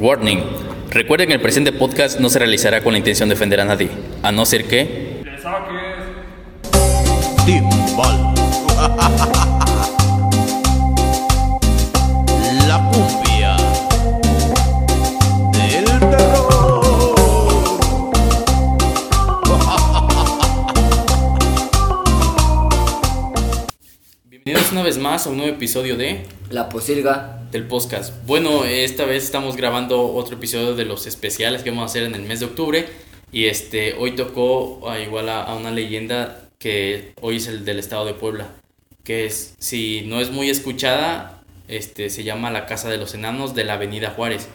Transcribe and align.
Warning. 0.00 0.42
Recuerden 0.90 1.28
que 1.28 1.34
el 1.34 1.40
presente 1.40 1.72
podcast 1.72 2.20
no 2.20 2.30
se 2.30 2.38
realizará 2.38 2.82
con 2.82 2.92
la 2.92 2.98
intención 2.98 3.28
de 3.28 3.34
ofender 3.34 3.60
a 3.60 3.64
nadie, 3.64 3.90
a 4.22 4.32
no 4.32 4.46
ser 4.46 4.64
que... 4.64 5.22
¡Le 5.24 5.38
saques! 5.40 6.04
Timbal. 7.44 8.34
vez 24.88 24.96
más 24.96 25.26
a 25.26 25.30
un 25.30 25.36
nuevo 25.36 25.52
episodio 25.52 25.98
de... 25.98 26.22
La 26.48 26.70
posilga. 26.70 27.42
del 27.52 27.66
podcast. 27.66 28.14
Bueno, 28.24 28.64
esta 28.64 29.04
vez 29.04 29.22
estamos 29.22 29.54
grabando 29.54 30.14
otro 30.14 30.36
episodio 30.36 30.74
de 30.74 30.86
los 30.86 31.06
especiales 31.06 31.62
que 31.62 31.68
vamos 31.68 31.82
a 31.82 31.86
hacer 31.86 32.04
en 32.04 32.14
el 32.14 32.22
mes 32.22 32.40
de 32.40 32.46
octubre. 32.46 32.86
Y 33.30 33.48
este, 33.48 33.92
hoy 33.98 34.12
tocó 34.12 34.88
a, 34.88 34.98
igual 34.98 35.28
a, 35.28 35.42
a 35.42 35.56
una 35.56 35.70
leyenda 35.70 36.48
que 36.58 37.12
hoy 37.20 37.36
es 37.36 37.48
el 37.48 37.66
del 37.66 37.78
estado 37.78 38.06
de 38.06 38.14
Puebla. 38.14 38.48
Que 39.04 39.26
es, 39.26 39.56
si 39.58 40.04
no 40.06 40.22
es 40.22 40.30
muy 40.30 40.48
escuchada, 40.48 41.42
este, 41.68 42.08
se 42.08 42.24
llama 42.24 42.50
la 42.50 42.64
Casa 42.64 42.88
de 42.88 42.96
los 42.96 43.12
Enanos 43.12 43.54
de 43.54 43.64
la 43.64 43.74
Avenida 43.74 44.14
Juárez. 44.16 44.48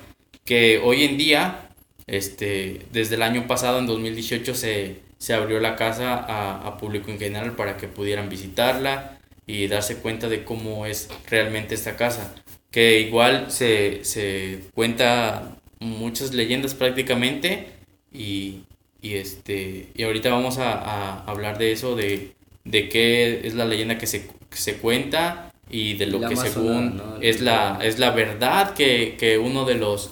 Que 0.45 0.81
hoy 0.83 1.03
en 1.03 1.15
día, 1.19 1.69
este, 2.07 2.87
desde 2.91 3.17
el 3.17 3.21
año 3.21 3.45
pasado, 3.45 3.77
en 3.77 3.85
2018, 3.85 4.55
se, 4.55 5.01
se 5.19 5.35
abrió 5.35 5.59
la 5.59 5.75
casa 5.75 6.15
a, 6.15 6.67
a 6.67 6.77
público 6.79 7.11
en 7.11 7.19
general 7.19 7.51
para 7.55 7.77
que 7.77 7.87
pudieran 7.87 8.29
visitarla 8.29 9.19
y 9.47 9.67
darse 9.67 9.97
cuenta 9.97 10.29
de 10.29 10.43
cómo 10.43 10.85
es 10.85 11.09
realmente 11.29 11.75
esta 11.75 11.95
casa 11.95 12.35
que 12.71 12.99
igual 13.01 13.51
se, 13.51 14.03
se 14.03 14.61
cuenta 14.73 15.57
muchas 15.79 16.33
leyendas 16.33 16.73
prácticamente 16.73 17.67
y, 18.11 18.61
y 19.01 19.15
este 19.15 19.89
y 19.93 20.03
ahorita 20.03 20.29
vamos 20.29 20.57
a, 20.57 20.73
a 20.73 21.23
hablar 21.25 21.57
de 21.57 21.71
eso 21.71 21.95
de, 21.95 22.33
de 22.63 22.89
qué 22.89 23.45
es 23.45 23.53
la 23.53 23.65
leyenda 23.65 23.97
que 23.97 24.07
se, 24.07 24.27
que 24.49 24.57
se 24.57 24.77
cuenta 24.77 25.51
y 25.69 25.95
de 25.95 26.07
lo 26.07 26.19
La 26.19 26.29
que 26.29 26.35
según 26.35 27.01
es 27.21 27.41
la 27.41 27.79
es 27.81 27.99
la 27.99 28.11
verdad 28.11 28.73
que, 28.73 29.15
que 29.19 29.37
uno 29.37 29.65
de 29.65 29.75
los 29.75 30.11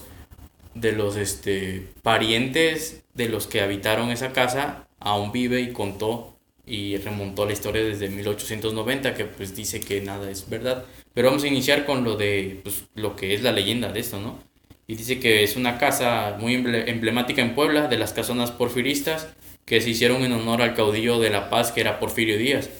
de 0.74 0.92
los 0.92 1.16
este 1.16 1.88
parientes 2.02 3.02
de 3.14 3.28
los 3.28 3.46
que 3.46 3.60
habitaron 3.60 4.10
esa 4.10 4.32
casa 4.32 4.86
aún 5.00 5.32
vive 5.32 5.60
y 5.60 5.72
contó 5.72 6.31
y 6.66 6.96
remontó 6.98 7.44
la 7.46 7.52
historia 7.52 7.82
desde 7.82 8.08
1890 8.08 9.14
que 9.14 9.24
pues 9.24 9.54
dice 9.56 9.80
que 9.80 10.00
nada 10.00 10.30
es 10.30 10.48
verdad. 10.48 10.84
Pero 11.14 11.28
vamos 11.28 11.44
a 11.44 11.48
iniciar 11.48 11.84
con 11.84 12.04
lo 12.04 12.16
de 12.16 12.60
pues, 12.62 12.84
lo 12.94 13.16
que 13.16 13.34
es 13.34 13.42
la 13.42 13.52
leyenda 13.52 13.92
de 13.92 14.00
esto 14.00 14.20
no 14.20 14.38
y 14.86 14.96
dice 14.96 15.20
que 15.20 15.42
es 15.44 15.56
una 15.56 15.78
casa 15.78 16.36
muy 16.40 16.54
emble- 16.56 16.88
emblemática 16.88 17.42
en 17.42 17.54
Puebla 17.54 17.88
de 17.88 17.98
las 17.98 18.12
casonas 18.12 18.50
porfiristas 18.50 19.28
que 19.64 19.80
se 19.80 19.90
hicieron 19.90 20.24
en 20.24 20.32
honor 20.32 20.60
al 20.62 20.74
caudillo 20.74 21.18
de 21.20 21.30
La 21.30 21.50
Paz 21.50 21.72
que 21.72 21.80
era 21.80 22.00
Porfirio 22.00 22.36
Díaz. 22.38 22.70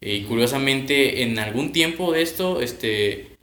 Y 0.00 0.22
curiosamente 0.22 1.22
en 1.22 1.38
algún 1.38 1.72
tiempo 1.72 2.12
de 2.12 2.22
esto 2.22 2.60
este 2.60 3.36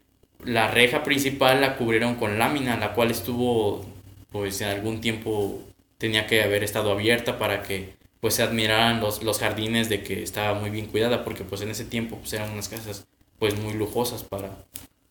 la 0.43 0.69
reja 0.71 1.03
principal 1.03 1.61
la 1.61 1.75
cubrieron 1.77 2.15
con 2.15 2.39
lámina 2.39 2.77
la 2.77 2.93
cual 2.93 3.11
estuvo 3.11 3.85
pues 4.31 4.61
en 4.61 4.69
algún 4.69 5.01
tiempo 5.01 5.61
tenía 5.97 6.27
que 6.27 6.43
haber 6.43 6.63
estado 6.63 6.91
abierta 6.91 7.37
para 7.39 7.63
que 7.63 7.93
pues 8.19 8.35
se 8.35 8.43
admiraran 8.43 8.99
los, 8.99 9.23
los 9.23 9.39
jardines 9.39 9.89
de 9.89 10.03
que 10.03 10.23
estaba 10.23 10.59
muy 10.59 10.69
bien 10.69 10.87
cuidada 10.87 11.23
porque 11.23 11.43
pues 11.43 11.61
en 11.61 11.69
ese 11.69 11.85
tiempo 11.85 12.17
pues 12.17 12.33
eran 12.33 12.51
unas 12.51 12.69
casas 12.69 13.07
pues 13.37 13.57
muy 13.57 13.73
lujosas 13.73 14.23
para 14.23 14.65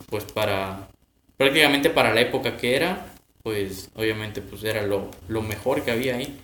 pues 0.09 0.25
para 0.25 0.89
prácticamente 1.37 1.91
para 1.91 2.13
la 2.13 2.21
época 2.21 2.57
que 2.57 2.77
era 2.77 3.15
pues 3.43 3.91
obviamente 3.95 4.43
pues 4.43 4.63
era 4.65 4.83
lo, 4.83 5.11
lo 5.29 5.43
mejor 5.43 5.83
que 5.83 5.91
había 5.91 6.17
ahí. 6.17 6.39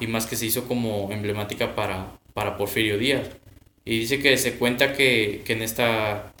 Y 0.00 0.06
más 0.06 0.26
que 0.26 0.36
se 0.36 0.46
hizo 0.46 0.68
como 0.68 1.10
emblemática 1.12 1.74
para, 1.74 2.18
para 2.34 2.56
Porfirio 2.56 2.98
Díaz. 2.98 3.28
Y 3.84 4.00
dice 4.00 4.18
que 4.20 4.36
se 4.36 4.54
cuenta 4.54 4.92
que, 4.92 5.42
que 5.44 5.52
en 5.54 5.62
esta 5.62 6.32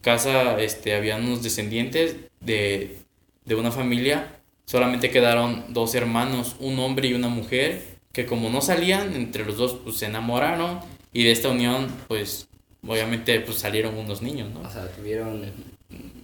casa 0.00 0.60
este, 0.60 0.94
habían 0.94 1.24
unos 1.24 1.42
descendientes 1.42 2.16
de, 2.40 2.98
de 3.44 3.54
una 3.54 3.70
familia 3.70 4.38
solamente 4.64 5.10
quedaron 5.10 5.72
dos 5.72 5.94
hermanos, 5.94 6.56
un 6.58 6.78
hombre 6.78 7.08
y 7.08 7.14
una 7.14 7.28
mujer, 7.28 7.91
que 8.12 8.26
como 8.26 8.50
no 8.50 8.60
salían, 8.60 9.14
entre 9.14 9.44
los 9.44 9.56
dos 9.56 9.76
pues 9.84 9.96
se 9.96 10.06
enamoraron 10.06 10.80
y 11.12 11.24
de 11.24 11.32
esta 11.32 11.48
unión 11.48 11.88
pues 12.08 12.48
obviamente 12.86 13.40
pues 13.40 13.58
salieron 13.58 13.96
unos 13.96 14.22
niños, 14.22 14.50
¿no? 14.50 14.60
O 14.60 14.70
sea, 14.70 14.88
tuvieron 14.88 15.42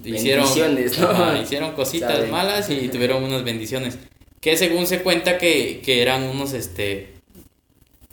Hicieron, 0.04 0.47
¿no? 0.47 1.43
hicieron 1.43 1.72
cositas 1.72 2.12
Saben. 2.12 2.31
malas 2.31 2.71
y 2.71 2.88
tuvieron 2.93 3.22
unas 3.22 3.44
bendiciones. 3.44 3.99
Que 4.41 4.56
según 4.56 4.87
se 4.87 5.03
cuenta 5.03 5.38
que, 5.38 5.82
que 5.84 6.00
eran 6.03 6.22
unos 6.22 6.53
este 6.53 7.15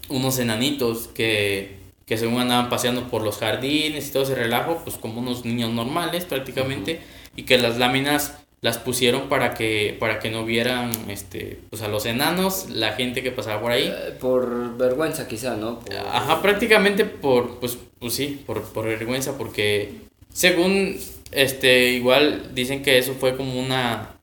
unos 0.10 0.38
enanitos 0.40 1.08
que, 1.08 1.78
que 2.06 2.18
según 2.18 2.40
andaban 2.40 2.70
paseando 2.70 3.10
por 3.10 3.24
los 3.24 3.38
jardines 3.38 4.08
y 4.08 4.12
todo 4.12 4.24
ese 4.24 4.36
relajo, 4.36 4.82
pues 4.84 4.98
como 4.98 5.20
unos 5.20 5.46
niños 5.46 5.72
normales 5.72 6.26
prácticamente, 6.26 7.02
y 7.36 7.44
que 7.44 7.58
las 7.58 7.78
láminas 7.78 8.38
las 8.66 8.80
pusieron 8.80 9.30
para 9.30 9.54
que 9.54 9.96
para 10.00 10.18
que 10.18 10.32
no 10.32 10.44
vieran 10.44 10.90
este 11.08 11.60
pues 11.70 11.84
a 11.84 11.88
los 11.88 12.08
enanos, 12.08 12.68
la 12.72 12.94
gente 12.94 13.22
que 13.22 13.32
pasaba 13.32 13.62
por 13.62 13.72
ahí. 13.72 13.94
Eh, 13.96 14.14
por 14.20 14.76
vergüenza 14.76 15.28
quizá, 15.28 15.56
¿no? 15.56 15.82
Por- 15.82 15.96
Ajá, 15.96 16.42
prácticamente 16.42 17.06
por, 17.06 17.60
pues, 17.60 17.78
pues 18.00 18.14
sí, 18.16 18.42
por, 18.48 18.64
por 18.64 18.86
vergüenza, 18.86 19.38
porque 19.38 19.94
según, 20.34 20.98
este, 21.32 21.90
igual 21.92 22.56
dicen 22.56 22.82
que 22.82 22.98
eso 22.98 23.14
fue 23.14 23.38
como 23.38 23.54
una, 23.60 24.16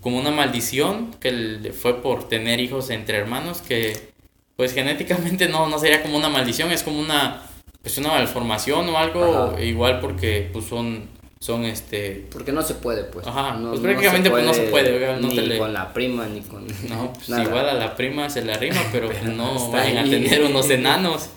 como 0.00 0.18
una 0.18 0.30
maldición, 0.30 1.10
que 1.18 1.72
fue 1.76 2.00
por 2.00 2.28
tener 2.28 2.60
hijos 2.60 2.90
entre 2.90 3.18
hermanos, 3.18 3.62
que 3.66 4.14
pues 4.54 4.74
genéticamente 4.74 5.48
no, 5.48 5.68
no 5.68 5.78
sería 5.80 6.02
como 6.02 6.16
una 6.16 6.28
maldición, 6.28 6.70
es 6.70 6.84
como 6.84 7.00
una, 7.00 7.42
pues 7.82 7.98
una 7.98 8.10
malformación 8.10 8.88
o 8.90 8.96
algo, 8.96 9.50
Ajá. 9.54 9.60
igual 9.60 9.98
porque 10.00 10.48
pues 10.52 10.66
son, 10.66 11.08
son 11.40 11.64
este, 11.64 12.26
Porque 12.32 12.50
no 12.52 12.62
se 12.62 12.74
puede, 12.74 13.04
pues. 13.04 13.26
Ajá, 13.26 13.54
No- 13.54 13.68
pues 13.70 13.80
no 13.80 13.82
prácticamente, 13.84 14.30
pues, 14.30 14.44
no 14.44 14.54
se 14.54 14.62
puede, 14.64 15.16
no 15.20 15.28
ni 15.28 15.34
le- 15.36 15.58
con 15.58 15.72
la 15.72 15.92
prima, 15.92 16.26
ni 16.26 16.40
con... 16.40 16.66
No, 16.88 17.12
pues 17.12 17.28
nada. 17.28 17.44
igual 17.44 17.68
a 17.68 17.74
la 17.74 17.94
prima 17.94 18.30
se 18.30 18.44
la 18.44 18.56
rima, 18.56 18.80
pero, 18.92 19.10
no 19.34 19.70
vayan 19.70 19.98
a 19.98 20.00
ahí. 20.02 20.10
tener 20.10 20.42
unos 20.44 20.68
enanos. 20.70 21.28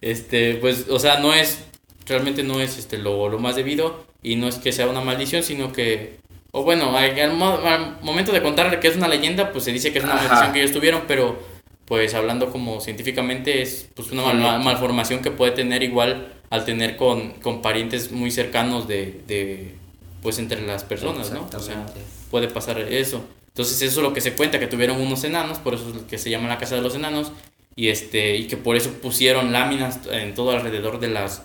Este, 0.00 0.54
pues, 0.54 0.86
o 0.88 0.98
sea, 0.98 1.18
no 1.18 1.34
es, 1.34 1.64
realmente 2.06 2.42
no 2.42 2.60
es 2.60 2.78
este 2.78 2.98
lo, 2.98 3.28
lo 3.28 3.38
más 3.38 3.56
debido 3.56 4.04
y 4.22 4.36
no 4.36 4.48
es 4.48 4.56
que 4.56 4.72
sea 4.72 4.86
una 4.88 5.00
maldición, 5.00 5.42
sino 5.42 5.72
que, 5.72 6.18
o 6.52 6.62
bueno, 6.62 6.96
al, 6.96 7.18
al 7.18 7.32
mo- 7.34 7.58
al 7.64 7.98
momento 8.00 8.32
de 8.32 8.42
contarle 8.42 8.78
que 8.80 8.88
es 8.88 8.96
una 8.96 9.08
leyenda, 9.08 9.52
pues 9.52 9.64
se 9.64 9.72
dice 9.72 9.92
que 9.92 9.98
es 9.98 10.04
una 10.04 10.14
Ajá. 10.14 10.22
maldición 10.28 10.52
que 10.52 10.60
ellos 10.60 10.72
tuvieron, 10.72 11.02
pero 11.08 11.38
pues 11.84 12.14
hablando 12.14 12.50
como 12.52 12.80
científicamente 12.80 13.62
es 13.62 13.88
pues 13.94 14.12
una 14.12 14.22
mal- 14.32 14.62
malformación 14.62 15.20
que 15.20 15.30
puede 15.30 15.52
tener 15.52 15.82
igual 15.82 16.34
al 16.50 16.64
tener 16.64 16.96
con, 16.96 17.32
con 17.42 17.62
parientes 17.62 18.10
muy 18.12 18.30
cercanos 18.30 18.88
de, 18.88 19.20
de 19.26 19.74
pues 20.22 20.38
entre 20.38 20.62
las 20.66 20.84
personas, 20.84 21.30
¿no? 21.32 21.48
O 21.56 21.60
sea, 21.60 21.86
puede 22.30 22.48
pasar 22.48 22.78
eso. 22.80 23.24
Entonces 23.48 23.82
eso 23.82 24.00
es 24.00 24.02
lo 24.06 24.12
que 24.14 24.20
se 24.20 24.32
cuenta, 24.34 24.58
que 24.60 24.66
tuvieron 24.66 25.00
unos 25.00 25.24
enanos, 25.24 25.58
por 25.58 25.74
eso 25.74 25.88
es 25.88 25.94
lo 25.94 26.06
que 26.06 26.18
se 26.18 26.30
llama 26.30 26.48
la 26.48 26.58
casa 26.58 26.76
de 26.76 26.82
los 26.82 26.94
enanos, 26.94 27.32
y 27.76 27.88
este, 27.88 28.36
y 28.36 28.46
que 28.46 28.56
por 28.56 28.76
eso 28.76 28.90
pusieron 29.02 29.52
láminas 29.52 30.00
en 30.10 30.34
todo 30.34 30.52
alrededor 30.52 31.00
de 31.00 31.08
las 31.08 31.42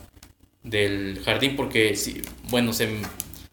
del 0.64 1.22
jardín, 1.26 1.56
porque 1.56 1.96
si, 1.96 2.22
bueno, 2.50 2.72
se, 2.74 2.88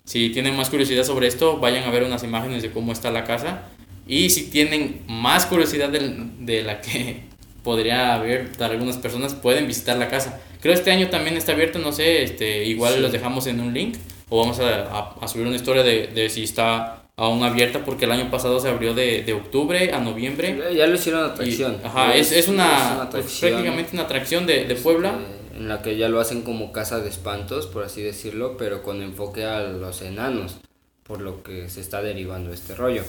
si 0.04 0.30
tienen 0.30 0.56
más 0.56 0.70
curiosidad 0.70 1.04
sobre 1.04 1.26
esto, 1.26 1.58
vayan 1.58 1.84
a 1.84 1.90
ver 1.90 2.04
unas 2.04 2.22
imágenes 2.22 2.62
de 2.62 2.70
cómo 2.70 2.92
está 2.92 3.10
la 3.10 3.24
casa. 3.24 3.62
Y 4.06 4.30
si 4.30 4.44
tienen 4.50 5.02
más 5.08 5.46
curiosidad 5.46 5.88
del- 5.88 6.44
de, 6.46 6.62
la 6.62 6.80
que 6.80 7.22
podría 7.64 8.14
haber 8.14 8.56
de 8.56 8.64
algunas 8.64 8.96
personas, 8.98 9.34
pueden 9.34 9.66
visitar 9.66 9.96
la 9.98 10.08
casa. 10.08 10.40
Creo 10.60 10.74
este 10.74 10.90
año 10.90 11.08
también 11.08 11.36
está 11.36 11.52
abierto, 11.52 11.78
no 11.78 11.92
sé, 11.92 12.22
este, 12.22 12.64
igual 12.64 12.94
Sí. 12.94 13.00
los 13.00 13.12
dejamos 13.12 13.46
en 13.46 13.60
un 13.60 13.72
link 13.72 13.96
o 14.28 14.38
vamos 14.40 14.60
a, 14.60 14.82
a- 14.90 15.14
a 15.20 15.28
subir 15.28 15.46
una 15.46 15.56
historia 15.56 15.82
de, 15.82 16.06
de 16.08 16.28
si 16.28 16.44
está 16.44 17.04
aún 17.16 17.42
abierta, 17.42 17.84
porque 17.84 18.04
el 18.06 18.12
año 18.12 18.30
pasado 18.30 18.60
se 18.60 18.68
abrió 18.68 18.94
de, 18.94 19.22
de 19.22 19.32
octubre 19.34 19.92
a 19.92 20.00
noviembre. 20.00 20.74
Ya 20.74 20.86
lo 20.86 20.94
hicieron 20.94 21.26
Y- 21.26 21.30
atracción. 21.32 21.76
ajá, 21.84 22.14
es, 22.14 22.32
es 22.32 22.48
una, 22.48 22.66
pues, 22.66 23.08
atracción, 23.08 23.50
prácticamente 23.52 23.90
una 23.94 24.02
atracción 24.04 24.46
de, 24.46 24.64
de 24.64 24.74
Puebla. 24.74 25.10
este, 25.18 25.58
en 25.58 25.68
la 25.68 25.82
que 25.82 25.96
ya 25.98 26.08
lo 26.08 26.20
hacen 26.20 26.40
como 26.42 26.72
casa 26.72 27.00
de 27.00 27.10
espantos, 27.10 27.66
por 27.66 27.84
así 27.84 28.00
decirlo, 28.00 28.56
pero 28.56 28.82
con 28.82 29.02
enfoque 29.02 29.44
a 29.44 29.60
los 29.60 30.00
enanos, 30.00 30.56
por 31.02 31.20
lo 31.20 31.42
que 31.42 31.68
se 31.68 31.80
está 31.82 32.00
derivando 32.00 32.50
este 32.52 32.74
rollo. 32.74 33.02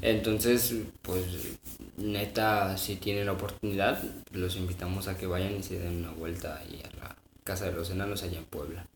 Entonces, 0.00 0.74
pues, 1.02 1.24
neta, 2.00 2.76
si 2.76 2.96
tienen 2.96 3.26
la 3.26 3.32
oportunidad, 3.32 4.02
los 4.32 4.56
invitamos 4.56 5.08
a 5.08 5.16
que 5.16 5.26
vayan 5.26 5.56
y 5.58 5.62
se 5.62 5.78
den 5.78 5.98
una 5.98 6.10
vuelta 6.10 6.58
ahí 6.58 6.82
a 6.84 6.96
la 6.96 7.16
casa 7.44 7.66
de 7.66 7.72
los 7.72 7.90
enanos 7.90 8.22
allá 8.22 8.38
en 8.38 8.44
Puebla. 8.44 8.86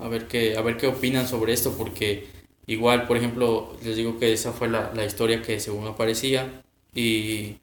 A 0.00 0.08
ver 0.08 0.26
qué, 0.28 0.56
a 0.56 0.62
ver 0.62 0.76
qué 0.76 0.86
opinan 0.86 1.26
sobre 1.26 1.52
esto, 1.52 1.74
porque 1.76 2.26
igual, 2.66 3.06
por 3.06 3.16
ejemplo, 3.16 3.76
les 3.82 3.96
digo 3.96 4.18
que 4.18 4.32
esa 4.32 4.52
fue 4.52 4.68
la, 4.68 4.92
la 4.94 5.04
historia 5.04 5.42
que 5.42 5.60
según 5.60 5.86
aparecía. 5.86 6.62
Y, 6.94 7.56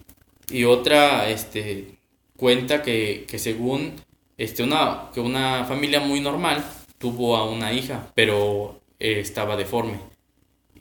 y 0.50 0.64
otra 0.64 1.30
este, 1.30 1.96
cuenta 2.36 2.82
que, 2.82 3.26
que 3.28 3.40
según 3.40 3.94
este, 4.38 4.64
una, 4.64 5.10
que 5.14 5.20
una 5.20 5.66
familia 5.66 6.00
muy 6.00 6.22
normal 6.22 6.64
tuvo 6.98 7.36
a 7.36 7.50
una 7.50 7.74
hija, 7.74 8.12
pero 8.16 8.80
eh, 9.00 9.20
estaba 9.20 9.58
deforme. 9.58 10.00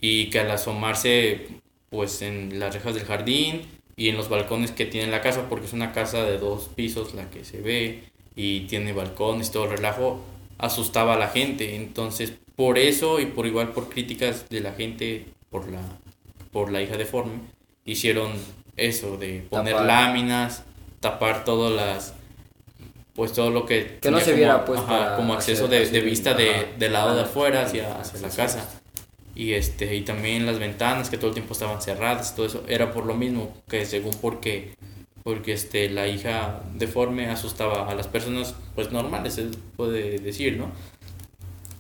Y 0.01 0.31
que 0.31 0.41
al 0.41 0.51
asomarse 0.51 1.49
pues 1.91 2.23
en 2.23 2.61
las 2.61 2.75
rejas 2.75 2.95
del 2.95 3.05
jardín 3.05 3.63
y 3.99 4.09
en 4.09 4.17
los 4.17 4.29
balcones 4.31 4.71
que 4.71 4.87
tiene 4.87 5.11
la 5.11 5.21
casa, 5.21 5.49
porque 5.51 5.67
es 5.67 5.73
una 5.75 5.93
casa 5.93 6.23
de 6.25 6.39
dos 6.39 6.71
pisos 6.75 7.13
la 7.15 7.29
que 7.31 7.45
se 7.45 7.61
ve 7.61 8.05
y 8.37 8.61
tiene 8.61 8.93
balcones, 8.93 9.51
todo 9.51 9.65
el 9.65 9.71
relajo, 9.73 10.21
asustaba 10.57 11.15
a 11.15 11.19
la 11.19 11.29
gente. 11.29 11.75
Entonces, 11.75 12.33
por 12.57 12.79
eso 12.79 13.19
y 13.21 13.27
por 13.27 13.47
igual 13.47 13.73
por 13.73 13.89
críticas 13.89 14.49
de 14.49 14.61
la 14.61 14.73
gente 14.73 15.27
por 15.51 15.69
la, 15.69 15.81
por 16.53 16.71
la 16.71 16.81
hija 16.81 16.97
deforme, 16.97 17.41
hicieron 17.85 18.33
eso 18.77 19.17
de 19.17 19.45
poner 19.51 19.73
Tapar. 19.75 19.87
láminas, 19.87 20.63
tapar 21.01 21.45
todas 21.45 21.73
las 21.75 22.15
pues 23.15 23.33
todo 23.33 23.51
lo 23.51 23.67
que 23.67 23.99
Que 24.01 24.13
no 24.13 24.19
se 24.21 24.27
como- 24.27 24.37
viera, 24.37 24.65
pues, 24.65 24.79
ajá, 24.79 25.17
como 25.17 25.35
acceso 25.35 25.67
de, 25.67 25.79
hacer 25.79 25.91
de 25.91 26.01
vista 26.03 26.35
de, 26.35 26.69
del 26.79 26.93
lado 26.93 27.17
de 27.17 27.23
afuera 27.23 27.63
hacia, 27.63 27.99
hacia 28.01 28.21
la 28.21 28.29
casa 28.29 28.69
y 29.39 29.55
este 29.55 29.95
y 29.95 30.03
también 30.03 30.45
las 30.45 30.59
ventanas 30.59 31.09
que 31.09 31.17
todo 31.17 31.29
el 31.29 31.35
tiempo 31.35 31.53
estaban 31.53 31.81
cerradas 31.81 32.35
todo 32.35 32.45
eso 32.45 32.65
era 32.69 32.93
por 32.93 33.07
lo 33.07 33.15
mismo 33.15 33.57
que 33.69 33.87
según 33.87 34.13
porque 34.21 34.75
porque 35.23 35.53
este 35.53 35.89
la 35.89 36.09
hija 36.09 36.63
deforme 36.75 37.29
asustaba 37.29 37.89
a 37.89 37.95
las 37.95 38.09
personas 38.09 38.57
pues 38.75 38.91
normales 38.91 39.35
se 39.35 39.45
puede 39.77 40.19
decir 40.19 40.57
no 40.57 40.73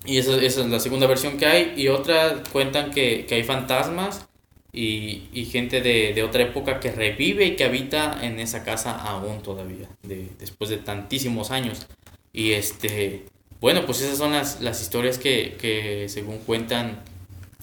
y 0.06 0.18
esa, 0.18 0.36
esa 0.36 0.60
es 0.62 0.68
la 0.68 0.78
segunda 0.78 1.08
versión 1.08 1.36
que 1.36 1.46
hay 1.46 1.74
y 1.76 1.88
otra 1.88 2.42
cuentan 2.52 2.92
que, 2.92 3.26
que 3.26 3.34
hay 3.34 3.42
fantasmas 3.42 4.28
y, 4.72 5.24
y 5.32 5.46
gente 5.46 5.80
de, 5.80 6.14
de 6.14 6.22
otra 6.22 6.42
época 6.42 6.78
que 6.78 6.92
revive 6.92 7.44
y 7.44 7.56
que 7.56 7.64
habita 7.64 8.18
en 8.22 8.38
esa 8.38 8.64
casa 8.64 8.92
aún 8.96 9.42
todavía 9.42 9.88
de, 10.04 10.30
después 10.38 10.70
de 10.70 10.76
tantísimos 10.76 11.50
años. 11.50 11.86
Y 12.32 12.52
este 12.52 13.24
bueno 13.60 13.84
pues 13.84 14.00
esas 14.00 14.18
son 14.18 14.32
las, 14.32 14.60
las 14.60 14.80
historias 14.80 15.18
que, 15.18 15.56
que 15.60 16.08
según 16.08 16.38
cuentan 16.38 17.02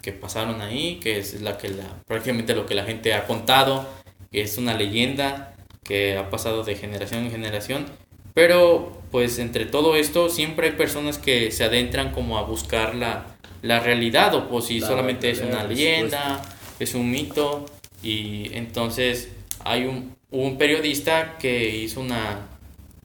que 0.06 0.12
pasaron 0.12 0.62
ahí, 0.62 1.00
que 1.02 1.18
es 1.18 1.42
la 1.42 1.58
que 1.58 1.70
la, 1.70 2.04
prácticamente 2.06 2.54
lo 2.54 2.68
que 2.68 2.76
la 2.76 2.84
gente 2.84 3.16
ha 3.16 3.26
contado, 3.26 3.90
que 4.32 4.44
es 4.44 4.60
una 4.60 4.76
leyenda 4.76 5.56
que 5.84 6.16
ha 6.16 6.30
pasado 6.30 6.64
de 6.64 6.76
generación 6.76 7.26
en 7.26 7.32
generación, 7.32 7.88
pero 8.36 9.02
pues 9.10 9.40
entre 9.40 9.66
todo 9.66 9.96
esto 9.96 10.30
siempre 10.30 10.68
hay 10.68 10.74
personas 10.74 11.18
que 11.18 11.50
se 11.50 11.64
adentran 11.64 12.12
como 12.12 12.38
a 12.38 12.44
buscar 12.44 12.94
la, 12.94 13.36
la 13.64 13.80
realidad 13.80 14.36
o 14.36 14.48
pues 14.48 14.66
si 14.66 14.80
La 14.80 14.88
solamente 14.88 15.32
es 15.32 15.42
una 15.42 15.64
leyenda, 15.64 16.40
es 16.80 16.94
un 16.94 17.10
mito. 17.10 17.66
Y 18.04 18.52
entonces 18.54 19.30
hay 19.64 19.86
un, 19.86 20.16
un 20.30 20.60
periodista 20.60 21.40
que 21.40 21.68
hizo 21.78 22.00
una, 22.00 22.42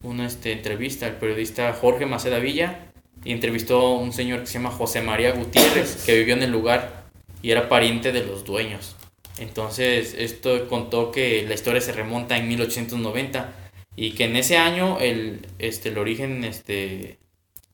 una 0.02 0.26
este, 0.26 0.52
entrevista, 0.52 1.06
el 1.06 1.14
periodista 1.14 1.72
Jorge 1.72 2.04
Maceda 2.04 2.40
Villa, 2.40 2.89
y 3.24 3.32
entrevistó 3.32 3.80
a 3.80 3.98
un 3.98 4.12
señor 4.12 4.40
que 4.40 4.46
se 4.46 4.54
llama 4.54 4.70
José 4.70 5.02
María 5.02 5.32
Gutiérrez, 5.32 6.04
que 6.04 6.16
vivió 6.18 6.34
en 6.34 6.42
el 6.42 6.50
lugar 6.50 7.04
y 7.42 7.50
era 7.50 7.68
pariente 7.68 8.12
de 8.12 8.24
los 8.24 8.44
dueños. 8.44 8.96
Entonces, 9.38 10.14
esto 10.18 10.68
contó 10.68 11.10
que 11.10 11.44
la 11.46 11.54
historia 11.54 11.80
se 11.80 11.92
remonta 11.92 12.36
en 12.36 12.48
1890 12.48 13.52
y 13.96 14.12
que 14.12 14.24
en 14.24 14.36
ese 14.36 14.58
año 14.58 14.98
el, 15.00 15.46
este, 15.58 15.90
el 15.90 15.98
origen 15.98 16.44
este, 16.44 17.18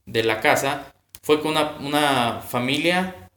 de 0.04 0.24
la 0.24 0.40
casa 0.40 0.92
fue 1.22 1.40
que 1.40 1.48
una, 1.48 1.76
una 1.78 2.40
familia 2.40 3.28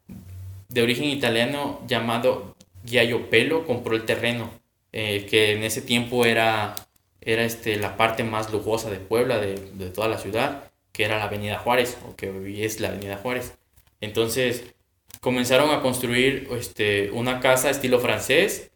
de 0.69 0.81
origen 0.81 1.05
italiano 1.05 1.81
llamado 1.87 2.55
Giaio 2.85 3.29
Pelo 3.29 3.65
compró 3.65 3.95
el 3.95 4.05
terreno, 4.05 4.51
eh, 4.91 5.25
que 5.29 5.53
en 5.53 5.63
ese 5.63 5.81
tiempo 5.81 6.25
era, 6.25 6.75
era 7.21 7.43
este, 7.43 7.77
la 7.77 7.97
parte 7.97 8.23
más 8.23 8.51
lujosa 8.51 8.91
de 8.91 8.97
Puebla, 8.97 9.39
de, 9.39 9.55
de 9.73 9.89
toda 9.89 10.07
la 10.07 10.19
ciudad 10.19 10.68
que 10.91 11.05
era 11.05 11.17
la 11.17 11.25
Avenida 11.25 11.57
Juárez, 11.59 11.97
o 12.07 12.15
que 12.15 12.29
hoy 12.29 12.63
es 12.63 12.79
la 12.79 12.89
Avenida 12.89 13.17
Juárez. 13.17 13.57
Entonces 14.01 14.63
comenzaron 15.21 15.71
a 15.71 15.81
construir 15.81 16.47
este, 16.51 17.11
una 17.11 17.39
casa 17.39 17.69
estilo 17.69 17.99
francés 17.99 18.71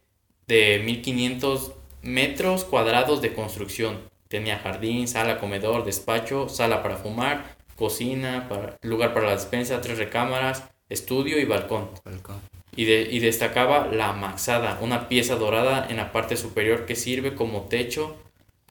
de 0.48 0.81
1500 0.86 1.74
metros 2.01 2.65
cuadrados 2.65 3.21
de 3.21 3.33
construcción. 3.33 4.00
Tenía 4.27 4.60
jardín, 4.60 5.07
sala, 5.07 5.39
comedor, 5.39 5.86
despacho, 5.86 6.50
sala 6.50 6.81
para 6.83 6.98
fumar, 6.98 7.56
cocina, 7.75 8.48
para, 8.50 8.77
lugar 8.81 9.13
para 9.13 9.27
la 9.27 9.33
despensa, 9.33 9.80
tres 9.81 9.98
recámaras, 9.98 10.63
estudio 10.89 11.39
y 11.39 11.45
balcón. 11.45 11.89
Balcón. 12.04 12.42
Y, 12.75 12.86
de- 12.86 13.07
y 13.12 13.19
destacaba 13.19 13.88
la 13.88 14.13
maxada, 14.13 14.80
una 14.81 15.07
pieza 15.07 15.36
dorada 15.36 15.86
en 15.89 15.98
la 15.98 16.12
parte 16.12 16.36
superior 16.36 16.86
que 16.86 16.95
sirve 16.95 17.36
como 17.36 17.63
techo 17.63 18.16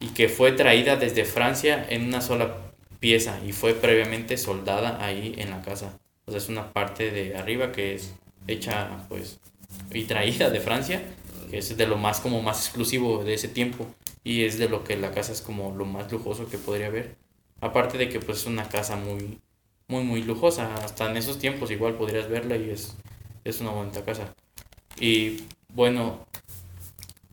y 0.00 0.08
que 0.08 0.28
fue 0.28 0.52
traída 0.52 0.96
desde 0.96 1.24
Francia 1.24 1.86
en 1.88 2.06
una 2.06 2.20
sola 2.20 2.71
pieza 3.02 3.40
y 3.44 3.50
fue 3.52 3.74
previamente 3.74 4.38
soldada 4.38 5.04
ahí 5.04 5.34
en 5.36 5.50
la 5.50 5.60
casa. 5.60 5.98
O 6.24 6.30
sea, 6.30 6.38
es 6.38 6.48
una 6.48 6.72
parte 6.72 7.10
de 7.10 7.36
arriba 7.36 7.72
que 7.72 7.96
es 7.96 8.14
hecha 8.46 9.06
pues 9.08 9.40
y 9.92 10.04
traída 10.04 10.50
de 10.50 10.60
Francia, 10.60 11.02
que 11.50 11.58
es 11.58 11.76
de 11.76 11.86
lo 11.86 11.98
más 11.98 12.20
como 12.20 12.40
más 12.42 12.64
exclusivo 12.64 13.24
de 13.24 13.34
ese 13.34 13.48
tiempo 13.48 13.88
y 14.22 14.44
es 14.44 14.56
de 14.56 14.68
lo 14.68 14.84
que 14.84 14.96
la 14.96 15.10
casa 15.10 15.32
es 15.32 15.42
como 15.42 15.74
lo 15.74 15.84
más 15.84 16.10
lujoso 16.12 16.48
que 16.48 16.58
podría 16.58 16.86
haber. 16.86 17.16
Aparte 17.60 17.98
de 17.98 18.08
que 18.08 18.20
pues 18.20 18.38
es 18.38 18.46
una 18.46 18.68
casa 18.68 18.96
muy 18.96 19.40
muy 19.88 20.04
muy 20.04 20.22
lujosa, 20.22 20.74
hasta 20.76 21.10
en 21.10 21.16
esos 21.16 21.38
tiempos 21.38 21.72
igual 21.72 21.96
podrías 21.96 22.28
verla 22.28 22.56
y 22.56 22.70
es 22.70 22.96
es 23.44 23.60
una 23.60 23.70
bonita 23.70 24.04
casa. 24.04 24.32
Y 25.00 25.42
bueno, 25.74 26.24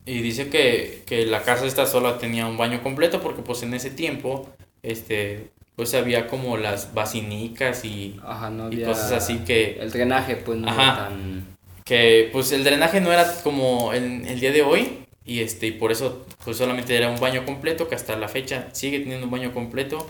y 0.04 0.22
dice 0.22 0.50
que, 0.50 1.04
que 1.06 1.27
la 1.27 1.44
casa 1.44 1.68
esta 1.68 1.86
sola 1.86 2.18
tenía 2.18 2.48
un 2.48 2.57
baño 2.57 2.81
completo 2.81 3.22
porque 3.22 3.44
pues 3.44 3.62
en 3.62 3.75
ese 3.75 3.92
tiempo 3.92 4.50
este 4.81 5.51
pues 5.79 5.93
había 5.93 6.27
como 6.27 6.57
las 6.57 6.93
basinicas 6.93 7.85
y, 7.85 8.19
Ajá, 8.21 8.49
no 8.49 8.69
y 8.69 8.83
cosas 8.83 9.13
así 9.13 9.37
que 9.45 9.79
El 9.79 9.91
drenaje, 9.91 10.35
pues, 10.35 10.59
no 10.59 10.67
Ajá. 10.69 10.83
era 10.83 10.95
tan... 11.07 11.45
que 11.85 12.29
pues 12.33 12.51
el 12.51 12.65
drenaje 12.65 12.99
no 12.99 13.13
era 13.13 13.25
como 13.43 13.93
el, 13.93 14.27
el 14.27 14.41
día 14.41 14.51
de 14.51 14.61
hoy 14.61 15.05
y 15.25 15.39
este 15.39 15.67
y 15.67 15.71
por 15.71 15.93
eso 15.93 16.25
pues 16.43 16.57
solamente 16.57 16.97
era 16.97 17.09
un 17.09 17.17
baño 17.21 17.45
completo 17.45 17.87
que 17.87 17.95
hasta 17.95 18.17
la 18.17 18.27
fecha 18.27 18.67
sigue 18.73 18.99
teniendo 18.99 19.27
un 19.27 19.31
baño 19.31 19.53
completo 19.53 20.05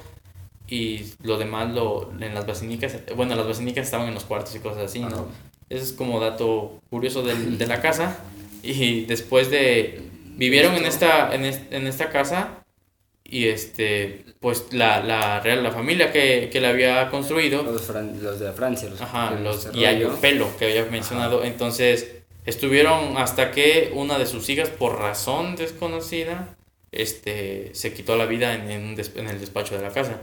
y 0.67 1.05
lo 1.21 1.37
demás 1.37 1.71
lo 1.71 2.11
en 2.19 2.33
las 2.33 2.47
basinicas 2.47 2.97
bueno 3.15 3.35
las 3.35 3.45
basinicas 3.45 3.85
estaban 3.85 4.07
en 4.07 4.15
los 4.15 4.23
cuartos 4.25 4.55
y 4.55 4.59
cosas 4.59 4.85
así 4.85 5.01
Ajá. 5.03 5.09
no 5.11 5.27
eso 5.69 5.83
es 5.83 5.93
como 5.93 6.19
dato 6.19 6.79
curioso 6.89 7.21
del- 7.21 7.59
de 7.59 7.67
la 7.67 7.79
casa 7.87 8.17
y 8.63 9.05
después 9.05 9.51
de 9.51 10.01
vivieron 10.35 10.73
en 10.75 10.85
esta 10.85 11.31
en, 11.35 11.45
es- 11.45 11.61
en 11.69 11.85
esta 11.85 12.09
casa 12.09 12.58
y 13.31 13.47
este 13.47 14.25
pues 14.39 14.67
la, 14.71 15.01
la 15.03 15.39
real 15.41 15.63
la 15.63 15.71
familia 15.71 16.11
que, 16.11 16.49
que 16.51 16.61
la 16.61 16.69
había 16.69 17.09
construido 17.09 17.63
Los, 17.63 17.89
fran- 17.89 18.19
los 18.21 18.39
de 18.39 18.51
Francia. 18.53 18.89
Los, 18.89 19.01
Ajá, 19.01 19.31
los 19.31 19.65
ese 19.65 19.77
Yayo 19.79 20.07
rollo. 20.09 20.21
Pelo 20.21 20.47
que 20.57 20.65
había 20.65 20.85
mencionado. 20.85 21.43
Entonces, 21.43 22.09
estuvieron 22.45 23.17
hasta 23.17 23.51
que 23.51 23.91
una 23.93 24.17
de 24.17 24.25
sus 24.25 24.49
hijas, 24.49 24.69
por 24.69 24.97
razón 24.99 25.55
desconocida, 25.55 26.55
este, 26.91 27.69
se 27.73 27.93
quitó 27.93 28.15
la 28.17 28.25
vida 28.25 28.53
en, 28.55 28.69
en 28.71 28.95
en 29.15 29.27
el 29.27 29.39
despacho 29.39 29.75
de 29.75 29.81
la 29.81 29.89
casa. 29.91 30.19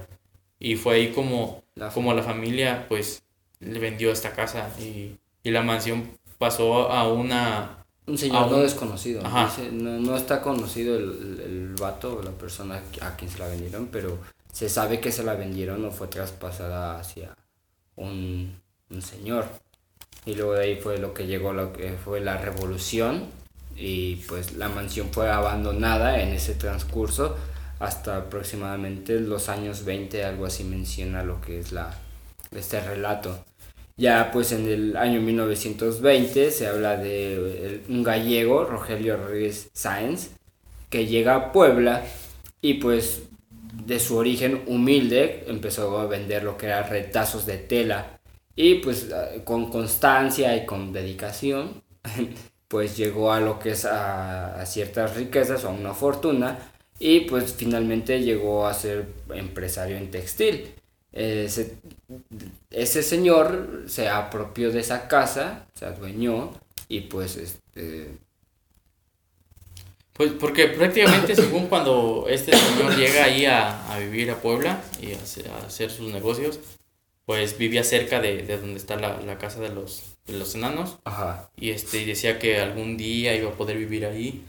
Y 0.59 0.77
fue 0.77 0.95
ahí 0.97 1.09
como, 1.09 1.63
La- 1.75 1.91
como 1.91 2.15
la 2.15 2.23
familia, 2.23 2.87
pues, 2.89 3.23
le 3.61 3.79
vendió 3.79 4.11
esta 4.13 4.33
casa 4.33 4.71
y, 4.81 5.17
y 5.43 5.51
la 5.51 5.63
mansión 5.63 6.11
pasó 6.39 6.91
a 6.91 7.07
una... 7.13 7.86
Un 8.07 8.17
señor 8.17 8.45
a 8.45 8.47
no 8.47 8.59
desconocido. 8.59 9.23
Dice, 9.23 9.71
no, 9.73 9.99
no 9.99 10.17
está 10.17 10.41
conocido 10.41 10.97
el, 10.97 11.03
el, 11.03 11.41
el 11.41 11.75
vato 11.75 12.19
o 12.19 12.23
la 12.23 12.31
persona 12.31 12.81
a 13.01 13.17
quien 13.17 13.31
se 13.31 13.39
la 13.39 13.49
vendieron, 13.49 13.89
pero 13.89 14.19
se 14.53 14.69
sabe 14.69 15.01
que 15.01 15.13
se 15.13 15.25
la 15.25 15.35
vendieron 15.35 15.85
o 15.85 15.91
fue 15.91 16.07
traspasada 16.09 16.99
hacia 16.99 17.37
un, 17.97 18.61
un 18.91 19.03
señor. 19.03 19.47
Y 20.25 20.35
luego 20.35 20.55
de 20.55 20.65
ahí 20.65 20.77
fue 20.77 20.99
lo 20.99 21.15
que 21.15 21.27
llegó, 21.27 21.53
lo 21.53 21.73
que 21.73 21.93
fue 21.93 22.21
la 22.21 22.37
revolución. 22.39 23.25
Y 23.77 24.17
pues 24.29 24.55
la 24.55 24.69
mansión 24.69 25.11
fue 25.13 25.31
abandonada 25.31 26.21
en 26.23 26.31
ese 26.31 26.55
transcurso 26.55 27.37
hasta 27.79 28.17
aproximadamente 28.17 29.21
los 29.21 29.49
años 29.49 29.85
20, 29.85 30.25
algo 30.25 30.47
así 30.47 30.65
menciona 30.65 31.23
lo 31.23 31.41
que 31.41 31.59
es 31.59 31.73
la, 31.73 31.95
este 32.53 32.81
relato. 32.81 33.45
Ya 33.97 34.31
pues 34.33 34.53
en 34.53 34.69
el 34.69 34.97
año 34.97 35.21
1920 35.21 36.51
se 36.51 36.67
habla 36.67 36.97
de 36.97 37.35
el- 37.67 37.83
un 37.89 38.03
gallego, 38.03 38.65
Rogelio 38.65 39.17
Rodríguez 39.17 39.71
Sáenz, 39.73 40.31
que 40.91 41.07
llega 41.07 41.35
a 41.37 41.53
Puebla 41.53 42.05
y 42.61 42.75
pues 42.75 43.23
de 43.87 44.01
su 44.01 44.17
origen 44.17 44.63
humilde 44.67 45.45
empezó 45.49 45.99
a 45.99 46.07
vender 46.07 46.43
lo 46.45 46.57
que 46.59 46.67
eran 46.67 46.89
retazos 46.91 47.47
de 47.47 47.59
tela 47.59 48.19
y 48.57 48.77
pues 48.77 49.09
eh, 49.13 49.43
con 49.45 49.71
constancia 49.71 50.57
y 50.57 50.67
con 50.67 50.93
dedicación 50.93 51.83
pues 52.69 52.97
llegó 52.97 53.33
a 53.33 53.41
lo 53.41 53.59
que 53.59 53.71
es 53.73 53.85
a, 53.87 54.61
a 54.61 54.67
ciertas 54.67 55.17
riquezas 55.17 55.65
o 55.65 55.69
a 55.69 55.73
una 55.73 55.95
fortuna 55.95 56.59
y 56.99 57.21
pues 57.21 57.55
finalmente 57.55 58.23
llegó 58.23 58.67
a 58.67 58.75
ser 58.75 59.07
empresario 59.35 59.97
en 59.99 60.11
textil. 60.11 60.76
Ese, 61.17 61.79
ese 62.71 63.03
señor 63.03 63.85
se 63.89 64.09
apropió 64.11 64.71
de 64.71 64.81
esa 64.81 65.09
casa, 65.09 65.67
se 65.75 65.87
adueñó 65.87 66.53
y 66.89 67.01
pues 67.03 67.37
este 67.37 68.19
Pues 70.13 70.33
porque 70.33 70.69
prácticamente 70.69 71.35
según 71.43 71.69
cuando 71.69 72.27
este 72.29 72.55
señor 72.57 72.97
llega 72.97 73.25
ahí 73.25 73.47
a, 73.47 73.91
a 73.93 73.99
vivir 73.99 74.31
a 74.31 74.41
Puebla 74.43 74.83
y 75.01 75.13
a 75.15 75.17
hacer, 75.17 75.49
a 75.49 75.67
hacer 75.67 75.91
sus 75.91 76.13
negocios, 76.13 76.61
pues 77.25 77.57
vivía 77.59 77.83
cerca 77.83 78.21
de, 78.21 78.43
de 78.43 78.59
donde 78.59 78.77
está 78.79 78.97
la, 78.97 79.21
la 79.21 79.39
casa 79.39 79.61
de 79.61 79.71
los, 79.71 80.17
de 80.27 80.35
los 80.39 80.55
enanos 80.55 80.99
Ajá. 81.05 81.51
y 81.57 81.71
este 81.71 82.03
y 82.03 82.05
decía 82.05 82.39
que 82.39 82.61
algún 82.61 82.97
día 82.99 83.35
iba 83.35 83.51
a 83.51 83.55
poder 83.55 83.79
vivir 83.79 84.05
ahí 84.07 84.45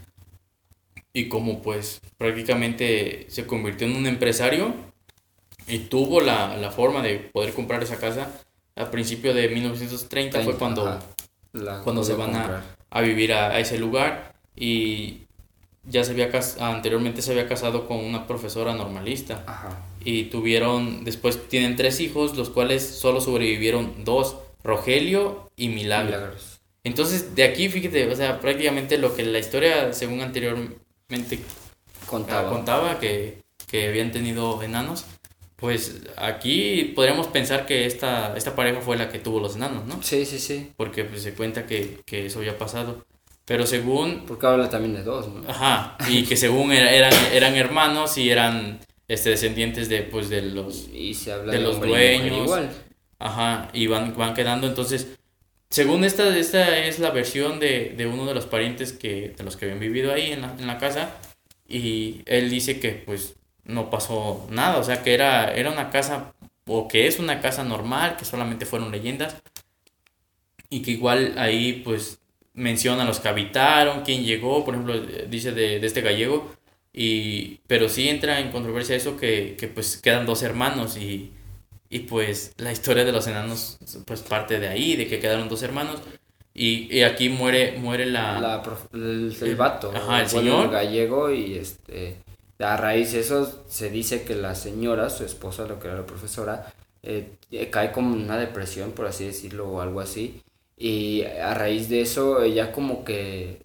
y 1.12 1.28
como 1.28 1.62
pues 1.62 2.00
prácticamente 2.18 3.26
se 3.30 3.46
convirtió 3.46 3.86
en 3.86 3.96
un 3.96 4.06
empresario 4.06 4.74
y 5.68 5.78
tuvo 5.80 6.20
la, 6.20 6.56
la 6.56 6.70
forma 6.70 7.02
de 7.02 7.18
poder 7.18 7.52
comprar 7.54 7.82
esa 7.82 7.96
casa 7.98 8.28
a 8.76 8.90
principio 8.90 9.34
de 9.34 9.48
1930 9.48 10.40
fue 10.42 10.54
cuando, 10.56 10.86
Ajá. 10.86 11.00
La 11.52 11.80
cuando 11.82 12.04
se 12.04 12.14
van 12.14 12.34
a, 12.36 12.62
a 12.90 13.00
vivir 13.00 13.32
a, 13.32 13.50
a 13.50 13.60
ese 13.60 13.78
lugar 13.78 14.34
y 14.56 15.22
ya 15.84 16.04
se 16.04 16.12
había 16.12 16.30
cas- 16.30 16.58
anteriormente 16.60 17.22
se 17.22 17.30
había 17.32 17.48
casado 17.48 17.86
con 17.88 17.98
una 17.98 18.26
profesora 18.26 18.74
normalista 18.74 19.42
Ajá. 19.46 19.78
y 20.04 20.24
tuvieron 20.24 21.04
después 21.04 21.48
tienen 21.48 21.76
tres 21.76 22.00
hijos 22.00 22.36
los 22.36 22.50
cuales 22.50 22.86
solo 22.86 23.20
sobrevivieron 23.20 24.04
dos 24.04 24.36
Rogelio 24.62 25.48
y 25.56 25.68
Milagro 25.68 26.16
Milagros. 26.16 26.60
entonces, 26.84 27.34
de 27.34 27.44
aquí, 27.44 27.68
fíjate, 27.68 28.10
o 28.10 28.14
sea, 28.16 28.40
prácticamente 28.40 28.98
lo 28.98 29.14
que 29.16 29.24
la 29.24 29.38
historia, 29.38 29.92
según 29.92 30.20
anteriormente 30.20 31.38
Contaba. 32.06 32.48
ah, 32.48 32.52
contaba, 32.52 33.00
que, 33.00 33.42
que 33.66 33.88
habían 33.88 34.12
tenido 34.12 34.62
enanos, 34.62 35.04
pues 35.58 36.02
aquí 36.16 36.92
podríamos 36.94 37.26
pensar 37.28 37.66
que 37.66 37.84
esta, 37.86 38.36
esta 38.36 38.54
pareja 38.54 38.80
fue 38.80 38.96
la 38.96 39.08
que 39.08 39.18
tuvo 39.18 39.40
los 39.40 39.56
enanos, 39.56 39.84
¿no? 39.86 40.02
Sí, 40.02 40.24
sí, 40.24 40.38
sí. 40.38 40.72
Porque 40.76 41.04
pues, 41.04 41.22
se 41.22 41.34
cuenta 41.34 41.66
que, 41.66 42.00
que 42.06 42.26
eso 42.26 42.38
había 42.38 42.56
pasado. 42.58 43.04
Pero 43.44 43.66
según, 43.66 44.24
Porque 44.26 44.46
habla 44.46 44.68
también 44.70 44.94
de 44.94 45.02
dos, 45.02 45.26
¿no? 45.28 45.42
ajá, 45.48 45.96
y 46.08 46.24
que 46.24 46.36
según 46.36 46.70
era- 46.72 46.92
eran, 46.92 47.12
eran 47.32 47.54
hermanos 47.56 48.18
y 48.18 48.30
eran 48.30 48.78
este, 49.08 49.30
descendientes 49.30 49.88
de, 49.88 50.02
pues, 50.02 50.28
de 50.28 50.42
los 50.42 50.88
Y 50.92 51.14
se 51.14 51.32
habla 51.32 51.52
de 51.52 51.58
de, 51.58 51.64
los 51.64 51.80
dueños. 51.80 52.44
igual. 52.44 52.70
Ajá, 53.18 53.70
y 53.72 53.86
van, 53.88 54.16
van 54.16 54.34
quedando. 54.34 54.66
Entonces, 54.68 55.08
según 55.70 56.04
esta, 56.04 56.36
esta 56.36 56.78
es 56.78 56.98
la 56.98 57.10
versión 57.10 57.58
de, 57.60 57.94
de 57.96 58.06
uno 58.06 58.26
de 58.26 58.34
los 58.34 58.46
parientes 58.46 58.92
que, 58.92 59.34
de 59.36 59.44
los 59.44 59.56
que 59.56 59.64
habían 59.66 59.80
vivido 59.80 60.12
ahí 60.12 60.32
en 60.32 60.42
la, 60.42 60.54
en 60.58 60.66
la 60.66 60.78
casa. 60.78 61.16
Y 61.68 62.22
él 62.26 62.50
dice 62.50 62.80
que 62.80 62.90
pues 62.92 63.34
no 63.68 63.90
pasó 63.90 64.46
nada, 64.50 64.78
o 64.78 64.82
sea 64.84 65.02
que 65.04 65.14
era, 65.14 65.54
era 65.54 65.70
una 65.70 65.90
casa, 65.90 66.34
o 66.66 66.88
que 66.88 67.06
es 67.06 67.20
una 67.20 67.40
casa 67.40 67.62
normal, 67.62 68.16
que 68.16 68.24
solamente 68.24 68.66
fueron 68.66 68.90
leyendas. 68.90 69.36
Y 70.70 70.82
que 70.82 70.90
igual 70.90 71.34
ahí 71.38 71.82
pues 71.84 72.20
menciona 72.52 73.04
los 73.04 73.20
que 73.20 73.28
habitaron, 73.28 74.02
quién 74.02 74.24
llegó, 74.24 74.64
por 74.64 74.74
ejemplo, 74.74 75.00
dice 75.28 75.52
de, 75.52 75.80
de 75.80 75.86
este 75.86 76.00
gallego. 76.02 76.50
Y, 76.92 77.60
pero 77.68 77.88
sí 77.88 78.08
entra 78.08 78.40
en 78.40 78.50
controversia 78.50 78.96
eso 78.96 79.16
que, 79.16 79.56
que 79.58 79.68
pues 79.68 79.98
quedan 79.98 80.26
dos 80.26 80.42
hermanos 80.42 80.96
y, 80.96 81.32
y 81.88 82.00
pues 82.00 82.52
la 82.56 82.72
historia 82.72 83.04
de 83.04 83.12
los 83.12 83.26
enanos 83.28 83.78
pues 84.04 84.22
parte 84.22 84.58
de 84.58 84.68
ahí, 84.68 84.96
de 84.96 85.06
que 85.06 85.20
quedaron 85.20 85.48
dos 85.48 85.62
hermanos. 85.62 86.00
Y, 86.54 86.92
y 86.94 87.02
aquí 87.04 87.28
muere, 87.28 87.78
muere 87.78 88.04
la... 88.06 88.62
El, 88.92 89.36
el 89.40 89.56
vato. 89.56 89.92
Ajá, 89.94 90.22
el 90.22 90.28
señor. 90.28 90.70
gallego 90.70 91.30
y 91.30 91.54
este. 91.54 92.16
A 92.60 92.76
raíz 92.76 93.12
de 93.12 93.20
eso 93.20 93.64
se 93.68 93.90
dice 93.90 94.24
que 94.24 94.34
la 94.34 94.54
señora, 94.54 95.10
su 95.10 95.24
esposa, 95.24 95.66
lo 95.66 95.78
que 95.78 95.88
era 95.88 95.96
la 95.98 96.06
profesora, 96.06 96.72
eh, 97.02 97.30
eh, 97.52 97.70
cae 97.70 97.92
como 97.92 98.14
en 98.16 98.22
una 98.22 98.36
depresión, 98.38 98.92
por 98.92 99.06
así 99.06 99.26
decirlo, 99.26 99.68
o 99.70 99.80
algo 99.80 100.00
así. 100.00 100.42
Y 100.76 101.22
a 101.24 101.54
raíz 101.54 101.88
de 101.88 102.00
eso, 102.02 102.42
ella 102.42 102.72
como 102.72 103.04
que 103.04 103.60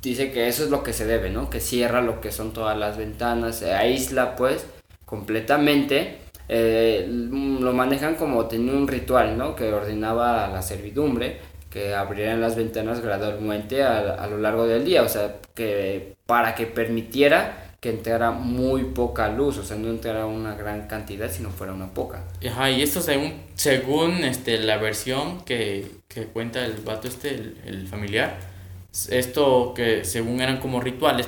dice 0.00 0.32
que 0.32 0.48
eso 0.48 0.64
es 0.64 0.70
lo 0.70 0.82
que 0.82 0.92
se 0.92 1.06
debe, 1.06 1.30
¿no? 1.30 1.50
Que 1.50 1.60
cierra 1.60 2.00
lo 2.00 2.20
que 2.20 2.32
son 2.32 2.52
todas 2.52 2.76
las 2.76 2.96
ventanas, 2.96 3.56
se 3.58 3.72
aísla 3.74 4.36
pues 4.36 4.66
completamente. 5.04 6.18
eh, 6.48 7.06
lo 7.08 7.72
manejan 7.72 8.16
como 8.16 8.46
tenía 8.46 8.72
un 8.74 8.88
ritual, 8.88 9.38
¿no? 9.38 9.54
Que 9.56 9.72
ordenaba 9.72 10.44
a 10.46 10.48
la 10.50 10.62
servidumbre 10.62 11.40
que 11.70 11.94
abrieran 11.94 12.40
las 12.40 12.56
ventanas 12.56 13.00
gradualmente 13.00 13.82
a, 13.82 14.14
a 14.22 14.26
lo 14.26 14.36
largo 14.38 14.66
del 14.66 14.84
día, 14.84 15.02
o 15.02 15.08
sea, 15.08 15.36
que 15.54 16.16
para 16.26 16.54
que 16.54 16.66
permitiera 16.66 17.71
que 17.82 17.90
entrara 17.90 18.30
muy 18.30 18.84
poca 18.84 19.28
luz, 19.28 19.58
o 19.58 19.64
sea, 19.64 19.76
no 19.76 19.90
entrara 19.90 20.24
una 20.26 20.54
gran 20.54 20.86
cantidad, 20.86 21.28
sino 21.28 21.50
fuera 21.50 21.72
una 21.72 21.92
poca. 21.92 22.22
Ajá, 22.48 22.70
y 22.70 22.80
esto 22.80 23.00
según, 23.00 23.34
según 23.56 24.22
este, 24.22 24.56
la 24.58 24.76
versión 24.76 25.40
que, 25.44 25.90
que 26.06 26.26
cuenta 26.26 26.64
el 26.64 26.74
vato 26.74 27.08
este, 27.08 27.30
el, 27.30 27.56
el 27.66 27.88
familiar, 27.88 28.38
esto 29.10 29.74
que 29.74 30.04
según 30.04 30.40
eran 30.40 30.60
como 30.60 30.80
rituales, 30.80 31.26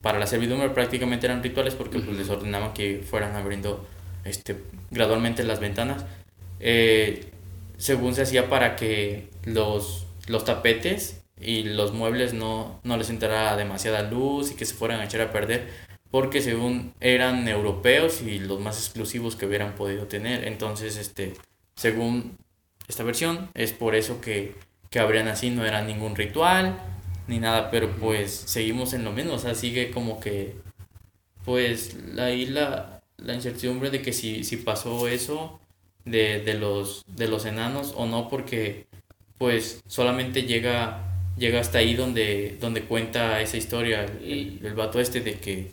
para 0.00 0.20
la 0.20 0.28
servidumbre 0.28 0.68
prácticamente 0.68 1.26
eran 1.26 1.42
rituales 1.42 1.74
porque 1.74 1.98
pues, 1.98 2.16
les 2.16 2.28
ordenaban 2.28 2.72
que 2.72 3.02
fueran 3.04 3.34
abriendo 3.34 3.84
este, 4.24 4.54
gradualmente 4.92 5.42
las 5.42 5.58
ventanas. 5.58 6.04
Eh, 6.60 7.32
según 7.78 8.14
se 8.14 8.22
hacía 8.22 8.48
para 8.48 8.76
que 8.76 9.28
los, 9.44 10.06
los 10.28 10.44
tapetes 10.44 11.20
y 11.40 11.64
los 11.64 11.92
muebles 11.92 12.32
no, 12.32 12.80
no 12.84 12.96
les 12.96 13.10
entrara 13.10 13.56
demasiada 13.56 14.02
luz 14.02 14.52
y 14.52 14.54
que 14.54 14.64
se 14.64 14.74
fueran 14.74 15.00
a 15.00 15.04
echar 15.04 15.20
a 15.20 15.32
perder 15.32 15.85
porque 16.10 16.40
según 16.40 16.94
eran 17.00 17.46
europeos 17.48 18.22
y 18.22 18.38
los 18.38 18.60
más 18.60 18.78
exclusivos 18.78 19.36
que 19.36 19.46
hubieran 19.46 19.74
podido 19.74 20.06
tener. 20.06 20.46
Entonces, 20.46 20.96
este, 20.96 21.34
según 21.74 22.36
esta 22.88 23.02
versión, 23.02 23.50
es 23.54 23.72
por 23.72 23.94
eso 23.94 24.20
que, 24.20 24.54
que 24.90 25.00
abrían 25.00 25.28
así, 25.28 25.50
no 25.50 25.64
era 25.64 25.82
ningún 25.82 26.16
ritual 26.16 26.78
ni 27.28 27.38
nada, 27.38 27.70
pero 27.70 27.90
pues 27.96 28.32
seguimos 28.32 28.92
en 28.92 29.04
lo 29.04 29.12
mismo, 29.12 29.34
o 29.34 29.38
sea, 29.38 29.54
sigue 29.54 29.90
como 29.90 30.20
que, 30.20 30.56
pues 31.44 31.96
ahí 32.18 32.46
la, 32.46 33.00
la 33.16 33.34
incertidumbre 33.34 33.90
de 33.90 34.02
que 34.02 34.12
si, 34.12 34.44
si 34.44 34.56
pasó 34.58 35.08
eso 35.08 35.60
de, 36.04 36.40
de, 36.40 36.54
los, 36.54 37.04
de 37.06 37.28
los 37.28 37.44
enanos 37.44 37.94
o 37.96 38.06
no, 38.06 38.28
porque 38.28 38.86
pues 39.38 39.82
solamente 39.86 40.42
llega, 40.42 41.02
llega 41.36 41.60
hasta 41.60 41.78
ahí 41.78 41.94
donde, 41.94 42.56
donde 42.60 42.82
cuenta 42.84 43.40
esa 43.42 43.56
historia 43.56 44.04
el, 44.04 44.22
el, 44.60 44.66
el 44.66 44.74
vato 44.74 45.00
este 45.00 45.20
de 45.20 45.34
que 45.34 45.72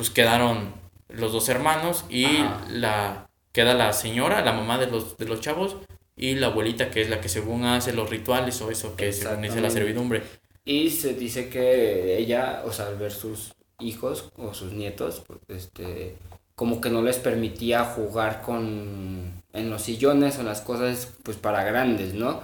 pues 0.00 0.08
quedaron 0.08 0.72
los 1.10 1.30
dos 1.30 1.50
hermanos 1.50 2.06
y 2.08 2.24
Ajá. 2.24 2.66
la 2.70 3.28
queda 3.52 3.74
la 3.74 3.92
señora, 3.92 4.42
la 4.42 4.54
mamá 4.54 4.78
de 4.78 4.86
los, 4.86 5.18
de 5.18 5.26
los 5.26 5.42
chavos 5.42 5.76
y 6.16 6.36
la 6.36 6.46
abuelita 6.46 6.90
que 6.90 7.02
es 7.02 7.10
la 7.10 7.20
que 7.20 7.28
según 7.28 7.66
hace 7.66 7.92
los 7.92 8.08
rituales 8.08 8.62
o 8.62 8.70
eso 8.70 8.96
que 8.96 9.12
según 9.12 9.42
dice 9.42 9.60
la 9.60 9.68
servidumbre. 9.68 10.22
Y 10.64 10.88
se 10.88 11.12
dice 11.12 11.50
que 11.50 12.16
ella, 12.16 12.62
o 12.64 12.72
sea, 12.72 12.86
al 12.86 12.96
ver 12.96 13.12
sus 13.12 13.52
hijos 13.78 14.30
o 14.38 14.54
sus 14.54 14.72
nietos, 14.72 15.22
pues, 15.26 15.40
este, 15.48 16.16
como 16.54 16.80
que 16.80 16.88
no 16.88 17.02
les 17.02 17.18
permitía 17.18 17.84
jugar 17.84 18.40
con 18.40 19.42
en 19.52 19.68
los 19.68 19.82
sillones 19.82 20.38
o 20.38 20.40
en 20.40 20.46
las 20.46 20.62
cosas 20.62 21.12
pues 21.24 21.36
para 21.36 21.62
grandes, 21.62 22.14
¿no? 22.14 22.40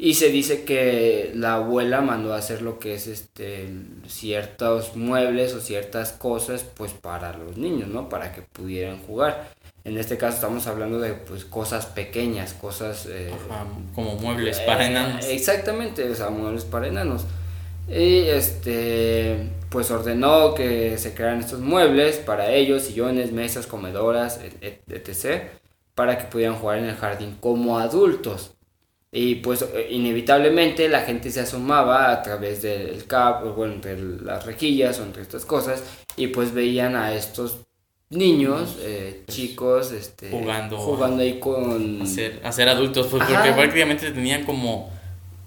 Y 0.00 0.14
se 0.14 0.28
dice 0.28 0.64
que 0.64 1.32
la 1.34 1.54
abuela 1.54 2.00
mandó 2.00 2.32
a 2.32 2.38
hacer 2.38 2.62
lo 2.62 2.78
que 2.78 2.94
es 2.94 3.08
este 3.08 3.68
ciertos 4.06 4.94
muebles 4.96 5.54
o 5.54 5.60
ciertas 5.60 6.12
cosas 6.12 6.62
pues 6.62 6.92
para 6.92 7.36
los 7.36 7.56
niños, 7.56 7.88
¿no? 7.88 8.08
Para 8.08 8.32
que 8.32 8.42
pudieran 8.42 9.00
jugar. 9.02 9.50
En 9.84 9.98
este 9.98 10.16
caso 10.16 10.36
estamos 10.36 10.66
hablando 10.68 11.00
de 11.00 11.14
pues 11.14 11.44
cosas 11.44 11.86
pequeñas, 11.86 12.54
cosas 12.54 13.06
eh, 13.06 13.32
Ajá, 13.32 13.66
como 13.94 14.14
muebles 14.16 14.60
para 14.60 14.84
eh, 14.84 14.86
enanos. 14.86 15.24
Exactamente, 15.26 16.08
o 16.08 16.14
sea, 16.14 16.30
muebles 16.30 16.64
para 16.64 16.86
enanos. 16.88 17.24
Y 17.88 18.20
este, 18.28 19.50
pues 19.70 19.90
ordenó 19.90 20.54
que 20.54 20.98
se 20.98 21.14
crearan 21.14 21.40
estos 21.40 21.60
muebles 21.60 22.18
para 22.18 22.52
ellos, 22.52 22.82
sillones, 22.82 23.32
mesas, 23.32 23.66
comedoras, 23.66 24.40
et- 24.44 24.62
et- 24.62 24.82
etc., 24.92 25.50
para 25.94 26.18
que 26.18 26.24
pudieran 26.26 26.56
jugar 26.56 26.78
en 26.78 26.84
el 26.84 26.96
jardín 26.96 27.36
como 27.40 27.78
adultos. 27.78 28.52
Y 29.10 29.36
pues 29.36 29.62
eh, 29.62 29.88
inevitablemente 29.90 30.88
la 30.88 31.00
gente 31.00 31.30
se 31.30 31.40
asomaba 31.40 32.12
a 32.12 32.22
través 32.22 32.62
del 32.62 33.06
cap, 33.06 33.44
o 33.44 33.54
bueno, 33.54 33.74
entre 33.74 33.98
las 33.98 34.44
rejillas 34.44 35.00
o 35.00 35.02
entre 35.02 35.22
estas 35.22 35.44
cosas, 35.44 35.82
y 36.16 36.28
pues 36.28 36.52
veían 36.52 36.94
a 36.94 37.14
estos 37.14 37.60
niños, 38.10 38.76
eh, 38.80 39.24
chicos, 39.28 39.92
este, 39.92 40.30
Jugando. 40.30 40.78
jugando 40.78 41.22
ahí 41.22 41.38
con... 41.38 42.02
a 42.02 42.52
ser 42.52 42.68
adultos, 42.68 43.06
pues 43.08 43.24
porque 43.24 43.52
prácticamente 43.52 44.10
tenían 44.10 44.44
como 44.44 44.90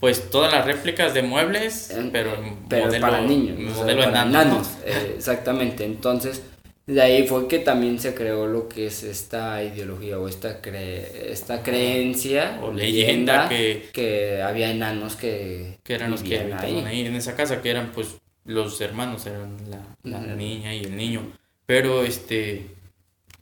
pues 0.01 0.31
todas 0.31 0.51
las 0.51 0.65
réplicas 0.65 1.13
de 1.13 1.21
muebles, 1.21 1.95
pero, 2.11 2.31
pero 2.67 2.87
modelo, 2.87 3.01
para 3.07 3.21
niños, 3.21 3.57
o 3.59 3.75
sea, 3.75 3.83
modelo 3.83 4.11
para 4.11 4.61
eh, 4.83 5.13
exactamente. 5.15 5.85
Entonces, 5.85 6.41
de 6.87 7.01
ahí 7.01 7.27
fue 7.27 7.47
que 7.47 7.59
también 7.59 7.99
se 7.99 8.13
creó 8.13 8.47
lo 8.47 8.67
que 8.67 8.87
es 8.87 9.03
esta 9.03 9.63
ideología 9.63 10.19
o 10.19 10.27
esta 10.27 10.61
cre 10.61 11.31
esta 11.31 11.61
creencia 11.63 12.59
O 12.63 12.71
leyenda 12.73 13.47
que- 13.47 13.89
que 13.93 14.41
había 14.41 14.71
enanos 14.71 15.15
que, 15.15 15.77
que 15.83 15.93
eran 15.93 16.11
los 16.11 16.23
que 16.23 16.39
habitaban 16.39 16.85
ahí. 16.87 17.05
en 17.05 17.15
esa 17.15 17.35
casa, 17.35 17.61
que 17.61 17.69
eran 17.69 17.91
pues 17.93 18.15
los 18.45 18.81
hermanos, 18.81 19.25
eran 19.27 19.55
la, 19.69 20.19
la 20.19 20.35
niña 20.35 20.73
y 20.73 20.79
el 20.83 20.97
niño. 20.97 21.31
Pero 21.67 22.03
este, 22.03 22.65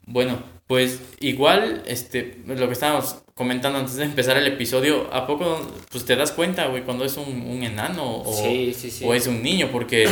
bueno, 0.05 0.43
pues 0.67 0.99
igual, 1.21 1.83
este, 1.87 2.37
lo 2.45 2.67
que 2.67 2.73
estábamos 2.73 3.15
comentando 3.33 3.79
antes 3.79 3.95
de 3.95 4.03
empezar 4.03 4.35
el 4.37 4.45
episodio, 4.47 5.11
¿a 5.13 5.25
poco 5.25 5.65
pues 5.89 6.03
te 6.05 6.15
das 6.17 6.31
cuenta, 6.33 6.67
güey, 6.67 6.83
cuando 6.83 7.05
es 7.05 7.15
un, 7.15 7.41
un 7.47 7.63
enano 7.63 8.17
o, 8.23 8.33
Sí, 8.33 8.73
sí, 8.77 8.91
sí. 8.91 9.05
o 9.07 9.13
es 9.13 9.25
un 9.27 9.41
niño? 9.41 9.69
Porque 9.71 10.07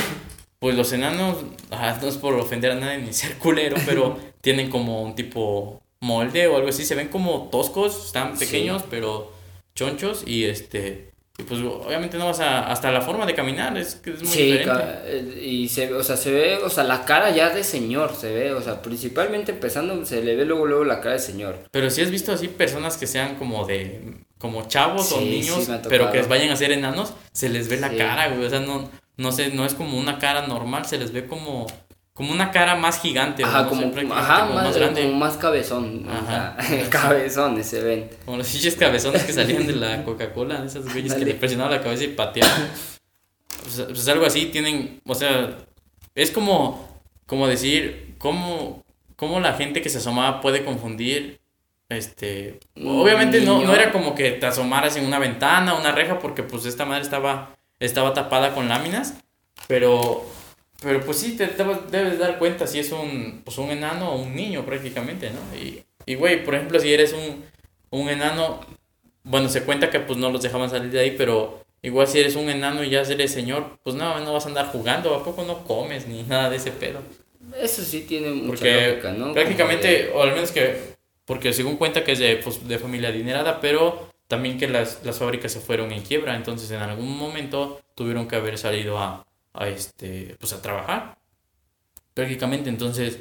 pues 0.59 0.75
los 0.75 0.91
enanos, 0.93 1.37
no 1.71 2.07
es 2.07 2.17
por 2.17 2.33
ofender 2.35 2.71
a 2.71 2.75
nadie 2.75 2.99
ni 2.99 3.13
ser 3.13 3.37
culero, 3.37 3.77
pero 3.85 4.17
tienen 4.41 4.69
como 4.69 5.01
un 5.03 5.15
tipo 5.15 5.81
molde 5.99 6.47
o 6.47 6.55
algo 6.57 6.69
así, 6.69 6.85
se 6.85 6.95
ven 6.95 7.07
como 7.09 7.49
toscos, 7.51 8.05
están 8.07 8.37
Sí. 8.37 8.45
pequeños, 8.45 8.83
pero 8.89 9.31
chonchos 9.75 10.23
y 10.25 10.45
este 10.45 11.11
y 11.39 11.43
pues 11.43 11.61
obviamente 11.61 12.17
no 12.17 12.25
vas 12.25 12.39
a 12.39 12.71
hasta 12.71 12.91
la 12.91 12.99
forma 13.01 13.23
de 13.27 13.35
caminar 13.35 13.77
es 13.77 13.93
que 13.95 14.09
es 14.09 14.23
muy 14.23 14.27
Sí, 14.31 14.51
diferente. 14.53 14.83
eh, 15.05 15.39
y 15.43 15.69
se, 15.69 15.93
o 15.93 16.03
sea, 16.03 16.17
se 16.17 16.31
ve, 16.31 16.55
o 16.57 16.69
sea, 16.71 16.83
la 16.83 17.05
cara 17.05 17.29
ya 17.29 17.51
de 17.51 17.63
señor, 17.63 18.15
se 18.15 18.31
ve, 18.33 18.53
o 18.53 18.61
sea, 18.63 18.81
principalmente 18.81 19.51
empezando, 19.51 20.03
se 20.03 20.23
le 20.23 20.35
ve 20.35 20.45
luego, 20.45 20.65
luego 20.65 20.83
la 20.83 20.99
cara 20.99 21.13
de 21.13 21.19
señor. 21.19 21.59
Pero 21.69 21.91
si 21.91 22.01
has 22.01 22.09
visto 22.09 22.31
así 22.31 22.47
personas 22.47 22.97
que 22.97 23.05
sean 23.05 23.35
como 23.35 23.67
de 23.67 24.15
como 24.39 24.67
chavos 24.67 25.11
o 25.11 25.19
Sí, 25.19 25.25
niños, 25.29 25.65
sí, 25.65 25.71
pero 25.87 26.11
que 26.11 26.23
vayan 26.23 26.49
a 26.49 26.55
ser 26.55 26.71
enanos, 26.71 27.13
se 27.33 27.49
les 27.49 27.69
ve 27.69 27.77
la 27.79 27.89
Sí. 27.91 27.97
cara, 27.97 28.29
güey, 28.29 28.43
o 28.45 28.49
sea, 28.49 28.59
no 28.59 28.89
no 29.17 29.31
sé, 29.31 29.49
no 29.51 29.65
es 29.65 29.73
como 29.73 29.97
una 29.97 30.19
cara 30.19 30.47
normal, 30.47 30.85
se 30.85 30.97
les 30.97 31.11
ve 31.11 31.25
como 31.27 31.67
como 32.17 32.31
una 32.31 32.49
cara 32.49 32.75
más 32.75 32.99
gigante, 32.99 33.43
Ajá, 33.43 33.61
no 33.61 33.69
como, 33.69 33.93
ajá, 34.15 34.39
como 34.41 34.55
más, 34.55 34.63
más 34.63 34.75
grande. 34.75 35.03
como 35.03 35.13
más 35.17 35.37
cabezón, 35.37 36.03
Ajá. 36.09 36.57
cabezones 36.89 37.67
se 37.67 37.79
ven. 37.79 38.09
Como 38.25 38.37
los 38.37 38.47
pinches 38.49 38.75
cabezones 38.75 39.23
que 39.23 39.33
salían 39.33 39.67
de 39.67 39.75
la 39.75 40.03
Coca-Cola, 40.03 40.63
esos 40.65 40.91
güeyes 40.91 41.13
que 41.13 41.25
le 41.25 41.35
presionaban 41.35 41.73
la 41.73 41.83
cabeza 41.83 42.05
y 42.05 42.07
pateaban. 42.07 42.69
Sea, 43.69 43.85
pues 43.85 44.07
algo 44.07 44.25
así 44.25 44.47
tienen, 44.47 44.99
o 45.05 45.13
sea, 45.13 45.57
es 46.15 46.31
como, 46.31 46.89
como 47.27 47.47
decir, 47.47 48.15
cómo, 48.17 48.83
cómo 49.15 49.39
la 49.39 49.53
gente 49.53 49.83
que 49.83 49.89
se 49.89 49.99
asomaba 49.99 50.41
puede 50.41 50.65
confundir, 50.65 51.39
este, 51.89 52.59
obviamente 52.83 53.41
no, 53.41 53.61
no 53.61 53.75
era 53.75 53.91
como 53.91 54.15
que 54.15 54.31
te 54.31 54.47
asomaras 54.47 54.95
en 54.97 55.05
una 55.05 55.19
ventana, 55.19 55.75
una 55.75 55.91
reja, 55.91 56.17
porque 56.17 56.41
pues 56.41 56.65
esta 56.65 56.83
madre 56.85 57.03
estaba, 57.03 57.55
estaba 57.79 58.13
tapada 58.13 58.53
con 58.53 58.67
láminas, 58.69 59.15
pero, 59.67 60.25
pero 60.81 61.01
pues 61.01 61.17
sí, 61.17 61.35
te, 61.35 61.47
te 61.47 61.63
debes 61.91 62.19
dar 62.19 62.37
cuenta 62.39 62.67
si 62.67 62.79
es 62.79 62.91
un, 62.91 63.41
pues 63.43 63.57
un 63.57 63.69
enano 63.71 64.11
o 64.11 64.21
un 64.21 64.35
niño 64.35 64.65
prácticamente, 64.65 65.29
¿no? 65.29 65.57
Y, 65.57 65.83
y 66.05 66.15
güey, 66.15 66.43
por 66.43 66.55
ejemplo, 66.55 66.79
si 66.79 66.93
eres 66.93 67.13
un, 67.13 67.43
un 67.89 68.09
enano, 68.09 68.61
bueno, 69.23 69.49
se 69.49 69.63
cuenta 69.63 69.89
que 69.89 69.99
pues 69.99 70.17
no 70.17 70.31
los 70.31 70.41
dejaban 70.41 70.69
salir 70.69 70.91
de 70.91 70.99
ahí, 70.99 71.15
pero 71.17 71.63
igual 71.81 72.07
si 72.07 72.19
eres 72.19 72.35
un 72.35 72.49
enano 72.49 72.83
y 72.83 72.89
ya 72.89 73.01
eres 73.01 73.31
señor, 73.31 73.77
pues 73.83 73.95
no, 73.95 74.19
no 74.19 74.33
vas 74.33 74.45
a 74.45 74.49
andar 74.49 74.67
jugando, 74.71 75.13
¿a 75.15 75.23
poco 75.23 75.43
no 75.43 75.63
comes 75.65 76.07
ni 76.07 76.23
nada 76.27 76.49
de 76.49 76.57
ese 76.57 76.71
pedo? 76.71 76.99
Eso 77.61 77.81
sí 77.83 78.01
tiene 78.01 78.29
mucha 78.29 78.47
Porque 78.47 78.87
lógica, 78.87 79.11
¿no? 79.13 79.33
prácticamente, 79.33 80.11
o 80.13 80.21
al 80.21 80.33
menos 80.33 80.51
que, 80.51 80.95
porque 81.25 81.53
según 81.53 81.77
cuenta 81.77 82.03
que 82.03 82.11
es 82.13 82.19
de, 82.19 82.37
pues, 82.37 82.67
de 82.67 82.77
familia 82.77 83.09
adinerada, 83.09 83.61
pero 83.61 84.09
también 84.27 84.57
que 84.57 84.67
las, 84.67 85.03
las 85.03 85.19
fábricas 85.19 85.51
se 85.51 85.59
fueron 85.59 85.91
en 85.91 86.03
quiebra, 86.03 86.35
entonces 86.35 86.69
en 86.71 86.81
algún 86.81 87.17
momento 87.17 87.81
tuvieron 87.95 88.27
que 88.27 88.35
haber 88.35 88.57
salido 88.57 88.99
a, 88.99 89.25
a 89.53 89.67
este, 89.69 90.35
pues 90.39 90.53
a 90.53 90.61
trabajar, 90.61 91.17
prácticamente, 92.13 92.69
entonces, 92.69 93.19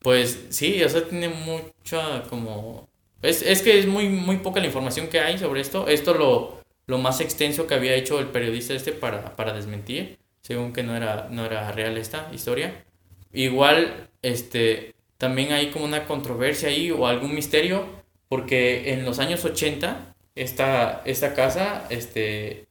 pues 0.00 0.46
sí, 0.50 0.82
o 0.82 0.88
sea, 0.88 1.06
tiene 1.06 1.28
mucha 1.28 2.22
como... 2.28 2.88
Es, 3.22 3.42
es 3.42 3.62
que 3.62 3.78
es 3.78 3.86
muy, 3.86 4.08
muy 4.08 4.38
poca 4.38 4.60
la 4.60 4.66
información 4.66 5.08
que 5.08 5.20
hay 5.20 5.38
sobre 5.38 5.60
esto, 5.60 5.88
esto 5.88 6.14
lo, 6.14 6.60
lo 6.86 6.98
más 6.98 7.20
extenso 7.20 7.66
que 7.66 7.74
había 7.74 7.94
hecho 7.94 8.18
el 8.18 8.26
periodista 8.26 8.74
este 8.74 8.92
para, 8.92 9.36
para 9.36 9.52
desmentir, 9.52 10.18
según 10.42 10.72
que 10.72 10.82
no 10.82 10.96
era, 10.96 11.28
no 11.30 11.44
era 11.44 11.70
real 11.72 11.96
esta 11.98 12.30
historia. 12.32 12.84
Igual, 13.32 14.08
este, 14.22 14.94
también 15.18 15.52
hay 15.52 15.70
como 15.70 15.84
una 15.84 16.06
controversia 16.06 16.70
ahí 16.70 16.90
o 16.90 17.06
algún 17.06 17.34
misterio, 17.34 17.99
porque 18.30 18.92
en 18.92 19.04
los 19.04 19.18
años 19.18 19.44
80, 19.44 20.14
esta, 20.36 21.02
esta 21.04 21.34
casa, 21.34 21.84
este, 21.90 22.66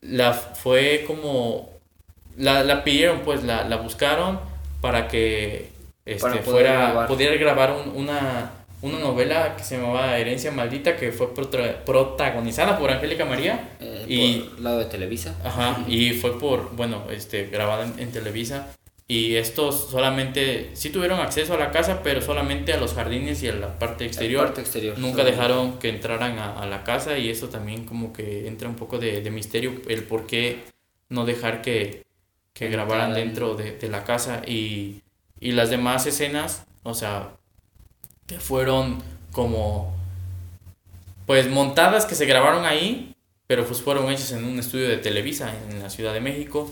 la 0.00 0.32
fue 0.32 1.02
como, 1.04 1.68
la, 2.36 2.62
la 2.62 2.84
pidieron, 2.84 3.20
pues, 3.20 3.42
la, 3.42 3.64
la 3.64 3.76
buscaron 3.76 4.38
para 4.80 5.08
que, 5.08 5.70
este, 6.06 6.22
Para 6.22 6.34
poder 6.42 6.44
fuera, 6.44 6.72
grabar. 6.90 7.08
pudiera 7.08 7.34
grabar 7.36 7.72
un- 7.72 7.96
una, 7.96 8.52
una 8.80 8.98
novela 9.00 9.56
que 9.56 9.64
se 9.64 9.76
llamaba 9.76 10.16
Herencia 10.16 10.52
Maldita, 10.52 10.96
que 10.96 11.10
fue 11.10 11.34
protagonizada 11.34 12.78
por 12.78 12.92
Angélica 12.92 13.24
María. 13.24 13.70
Eh, 13.80 14.04
y, 14.08 14.38
por 14.38 14.60
lado 14.60 14.78
de 14.78 14.84
Televisa. 14.84 15.34
Ajá, 15.44 15.84
y 15.88 16.12
fue 16.12 16.38
por, 16.38 16.76
bueno, 16.76 17.02
este, 17.10 17.46
grabada 17.48 17.84
en, 17.84 17.98
en 17.98 18.12
Televisa. 18.12 18.68
Y 19.10 19.36
estos 19.36 19.88
solamente, 19.90 20.70
sí 20.74 20.90
tuvieron 20.90 21.20
acceso 21.20 21.54
a 21.54 21.56
la 21.56 21.70
casa, 21.70 22.02
pero 22.02 22.20
solamente 22.20 22.74
a 22.74 22.76
los 22.76 22.92
jardines 22.92 23.42
y 23.42 23.48
a 23.48 23.54
la 23.54 23.78
parte 23.78 24.04
exterior. 24.04 24.44
parte 24.46 24.60
exterior. 24.60 24.98
Nunca 24.98 25.24
dejaron 25.24 25.78
que 25.78 25.88
entraran 25.88 26.38
a, 26.38 26.60
a 26.60 26.66
la 26.66 26.84
casa 26.84 27.16
y 27.16 27.30
eso 27.30 27.48
también 27.48 27.86
como 27.86 28.12
que 28.12 28.46
entra 28.46 28.68
un 28.68 28.76
poco 28.76 28.98
de, 28.98 29.22
de 29.22 29.30
misterio, 29.30 29.72
el 29.88 30.02
por 30.04 30.26
qué 30.26 30.58
no 31.08 31.24
dejar 31.24 31.62
que, 31.62 32.04
que 32.52 32.68
grabaran 32.68 33.14
dentro 33.14 33.54
de, 33.54 33.72
de 33.78 33.88
la 33.88 34.04
casa 34.04 34.42
y, 34.46 35.00
y 35.40 35.52
las 35.52 35.70
demás 35.70 36.06
escenas, 36.06 36.66
o 36.82 36.92
sea, 36.92 37.30
que 38.26 38.38
fueron 38.40 39.02
como, 39.32 39.96
pues 41.26 41.48
montadas 41.48 42.04
que 42.06 42.14
se 42.14 42.26
grabaron 42.26 42.66
ahí, 42.66 43.14
pero 43.46 43.64
pues 43.64 43.80
fueron 43.80 44.10
hechas 44.10 44.32
en 44.32 44.44
un 44.44 44.58
estudio 44.58 44.88
de 44.88 44.98
Televisa 44.98 45.54
en 45.70 45.82
la 45.82 45.88
Ciudad 45.88 46.12
de 46.12 46.20
México. 46.20 46.70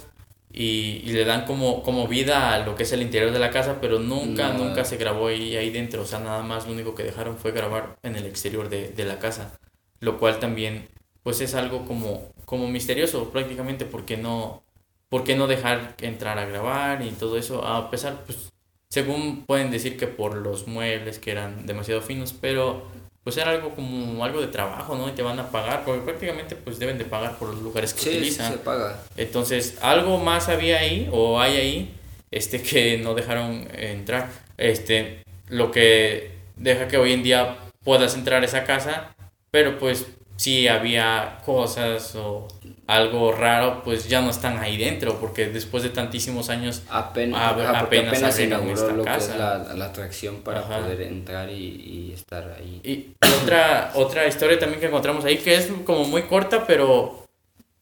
Y, 0.58 1.02
y 1.04 1.12
le 1.12 1.26
dan 1.26 1.44
como, 1.44 1.82
como 1.82 2.08
vida 2.08 2.54
a 2.54 2.60
lo 2.66 2.76
que 2.76 2.84
es 2.84 2.92
el 2.92 3.02
interior 3.02 3.30
de 3.32 3.38
la 3.38 3.50
casa, 3.50 3.78
pero 3.80 3.98
nunca, 4.00 4.54
No. 4.54 4.64
nunca 4.64 4.84
se 4.86 4.96
grabó 4.96 5.28
ahí, 5.28 5.56
ahí 5.56 5.70
dentro. 5.70 6.02
O 6.02 6.06
sea, 6.06 6.18
nada 6.18 6.42
más 6.42 6.66
lo 6.66 6.72
único 6.72 6.94
que 6.94 7.04
dejaron 7.04 7.36
fue 7.36 7.52
grabar 7.52 7.96
en 8.02 8.16
el 8.16 8.26
exterior 8.26 8.68
de, 8.70 8.88
de 8.88 9.04
la 9.04 9.18
casa. 9.18 9.58
Lo 10.00 10.18
cual 10.18 10.40
también, 10.40 10.88
pues 11.22 11.40
es 11.42 11.54
algo 11.54 11.84
como, 11.86 12.30
como 12.46 12.68
misterioso 12.68 13.30
prácticamente, 13.30 13.84
porque 13.84 14.16
no, 14.16 14.62
¿por 15.10 15.24
qué 15.24 15.36
no 15.36 15.46
dejar 15.46 15.94
entrar 16.00 16.38
a 16.38 16.46
grabar 16.46 17.02
y 17.02 17.10
todo 17.10 17.36
eso? 17.38 17.64
A 17.66 17.90
pesar, 17.90 18.22
pues, 18.24 18.50
según 18.88 19.44
pueden 19.46 19.70
decir 19.70 19.98
que 19.98 20.06
por 20.06 20.36
los 20.36 20.66
muebles 20.66 21.18
que 21.18 21.32
eran 21.32 21.66
demasiado 21.66 22.00
finos, 22.00 22.32
pero 22.32 22.86
pues 23.26 23.36
era 23.38 23.50
algo 23.50 23.70
como 23.74 24.24
algo 24.24 24.40
de 24.40 24.46
trabajo, 24.46 24.94
¿no? 24.94 25.08
Y 25.08 25.10
te 25.10 25.20
van 25.22 25.36
a 25.40 25.50
pagar, 25.50 25.82
porque 25.84 26.00
prácticamente 26.02 26.54
pues 26.54 26.78
deben 26.78 26.96
de 26.96 27.04
pagar 27.04 27.36
por 27.38 27.48
los 27.48 27.60
lugares 27.60 27.92
que 27.92 27.98
Sí, 27.98 28.10
sí, 28.10 28.16
utilizan. 28.18 28.52
se 28.52 28.58
paga. 28.58 29.02
Entonces, 29.16 29.78
algo 29.80 30.18
más 30.18 30.48
había 30.48 30.78
ahí 30.78 31.08
o 31.10 31.40
hay 31.40 31.56
ahí 31.56 31.94
este 32.30 32.62
que 32.62 32.98
no 32.98 33.14
dejaron 33.14 33.66
entrar. 33.76 34.30
Este, 34.58 35.24
lo 35.48 35.72
que 35.72 36.36
deja 36.54 36.86
que 36.86 36.98
hoy 36.98 37.14
en 37.14 37.24
día 37.24 37.56
puedas 37.82 38.14
entrar 38.14 38.42
a 38.44 38.46
esa 38.46 38.62
casa, 38.62 39.16
pero 39.50 39.76
pues 39.80 40.06
si 40.36 40.68
había 40.68 41.38
cosas 41.44 42.14
o 42.16 42.46
algo 42.86 43.32
raro, 43.32 43.82
pues 43.82 44.06
ya 44.08 44.20
no 44.20 44.30
están 44.30 44.58
ahí 44.58 44.76
dentro, 44.76 45.18
porque 45.18 45.48
después 45.48 45.82
de 45.82 45.88
tantísimos 45.88 46.50
años 46.50 46.82
Apenas, 46.88 47.40
Ah, 47.40 47.50
ajá, 47.50 47.80
porque 47.80 47.98
apenas 47.98 48.12
apenas 48.18 48.40
inauguró 48.40 48.74
esta 48.74 48.92
lo 48.92 49.02
que 49.04 49.10
casa. 49.10 49.32
es 49.32 49.38
la, 49.38 49.74
la 49.74 49.84
atracción 49.86 50.36
para 50.42 50.60
Ajá. 50.60 50.78
poder 50.80 51.00
entrar 51.02 51.50
y, 51.50 51.54
y 51.54 52.12
estar 52.14 52.54
ahí. 52.58 52.80
Y 52.84 53.06
otra, 53.42 53.92
otra 53.94 54.26
historia 54.26 54.58
también 54.58 54.80
que 54.80 54.86
encontramos 54.86 55.24
ahí, 55.24 55.38
que 55.38 55.54
es 55.56 55.68
como 55.84 56.04
muy 56.04 56.22
corta, 56.22 56.66
pero 56.66 57.26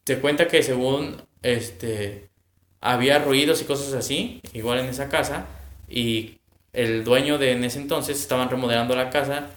te 0.04 0.18
cuenta 0.20 0.46
que 0.48 0.62
según 0.62 1.16
este 1.42 2.28
había 2.80 3.18
ruidos 3.18 3.60
y 3.62 3.64
cosas 3.64 3.92
así, 3.94 4.40
igual 4.52 4.78
en 4.78 4.86
esa 4.86 5.08
casa, 5.08 5.46
y 5.88 6.36
el 6.72 7.02
dueño 7.04 7.38
de 7.38 7.52
en 7.52 7.64
ese 7.64 7.78
entonces 7.78 8.20
estaban 8.20 8.48
remodelando 8.50 8.94
la 8.96 9.10
casa, 9.10 9.50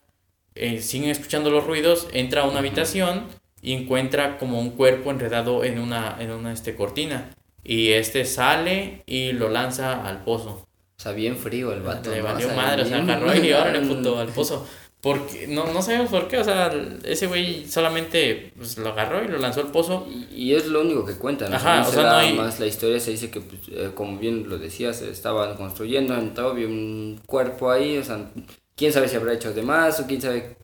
eh, 0.59 0.81
siguen 0.81 1.09
escuchando 1.09 1.49
los 1.49 1.65
ruidos, 1.65 2.07
entra 2.13 2.41
a 2.41 2.47
una 2.47 2.59
habitación 2.59 3.23
y 3.61 3.73
encuentra 3.73 4.37
como 4.37 4.59
un 4.59 4.71
cuerpo 4.71 5.11
enredado 5.11 5.63
en 5.63 5.79
una, 5.79 6.17
en 6.19 6.31
una 6.31 6.53
este, 6.53 6.75
cortina. 6.75 7.29
Y 7.63 7.89
este 7.89 8.23
sale 8.25 9.03
y 9.05 9.33
lo 9.33 9.49
lanza 9.49 10.05
al 10.07 10.23
pozo. 10.23 10.65
O 10.97 10.99
sea, 11.01 11.11
bien 11.11 11.37
frío 11.37 11.73
el 11.73 11.81
vato. 11.81 12.09
Le 12.11 12.21
valió 12.21 12.49
madre, 12.49 12.83
o 12.83 12.85
sea, 12.85 12.97
agarró 12.99 13.35
y 13.35 13.51
órale 13.51 13.81
puto 13.81 14.19
al 14.19 14.29
pozo. 14.29 14.65
Porque, 14.99 15.45
no, 15.47 15.71
no 15.71 15.81
sabemos 15.83 16.09
por 16.09 16.27
qué, 16.27 16.39
o 16.39 16.43
sea, 16.43 16.71
ese 17.03 17.27
güey 17.27 17.67
solamente 17.67 18.51
pues, 18.57 18.77
lo 18.79 18.89
agarró 18.89 19.23
y 19.23 19.27
lo 19.27 19.37
lanzó 19.37 19.61
al 19.61 19.67
pozo. 19.71 20.07
Y, 20.09 20.45
y 20.45 20.55
es 20.55 20.65
lo 20.65 20.81
único 20.81 21.05
que 21.05 21.13
cuentan. 21.15 21.53
Ajá, 21.53 21.81
no 21.81 21.87
o 21.87 21.89
se 21.89 21.95
sea, 21.97 22.03
no 22.03 22.15
hay- 22.15 22.33
más 22.33 22.59
la 22.59 22.65
historia 22.65 22.99
se 22.99 23.11
dice 23.11 23.29
que, 23.29 23.41
pues, 23.41 23.61
eh, 23.71 23.91
como 23.93 24.17
bien 24.17 24.49
lo 24.49 24.57
decías, 24.57 25.01
estaban 25.03 25.55
construyendo, 25.55 26.15
entró, 26.15 26.53
vio 26.55 26.67
un 26.67 27.21
cuerpo 27.27 27.69
ahí, 27.69 27.97
o 27.99 28.03
sea, 28.03 28.27
quién 28.77 28.93
sabe 28.93 29.09
si 29.09 29.17
habrá 29.17 29.33
hecho 29.33 29.51
de 29.53 29.63
más 29.63 29.99
o 29.99 30.07
quién 30.07 30.21
sabe 30.21 30.55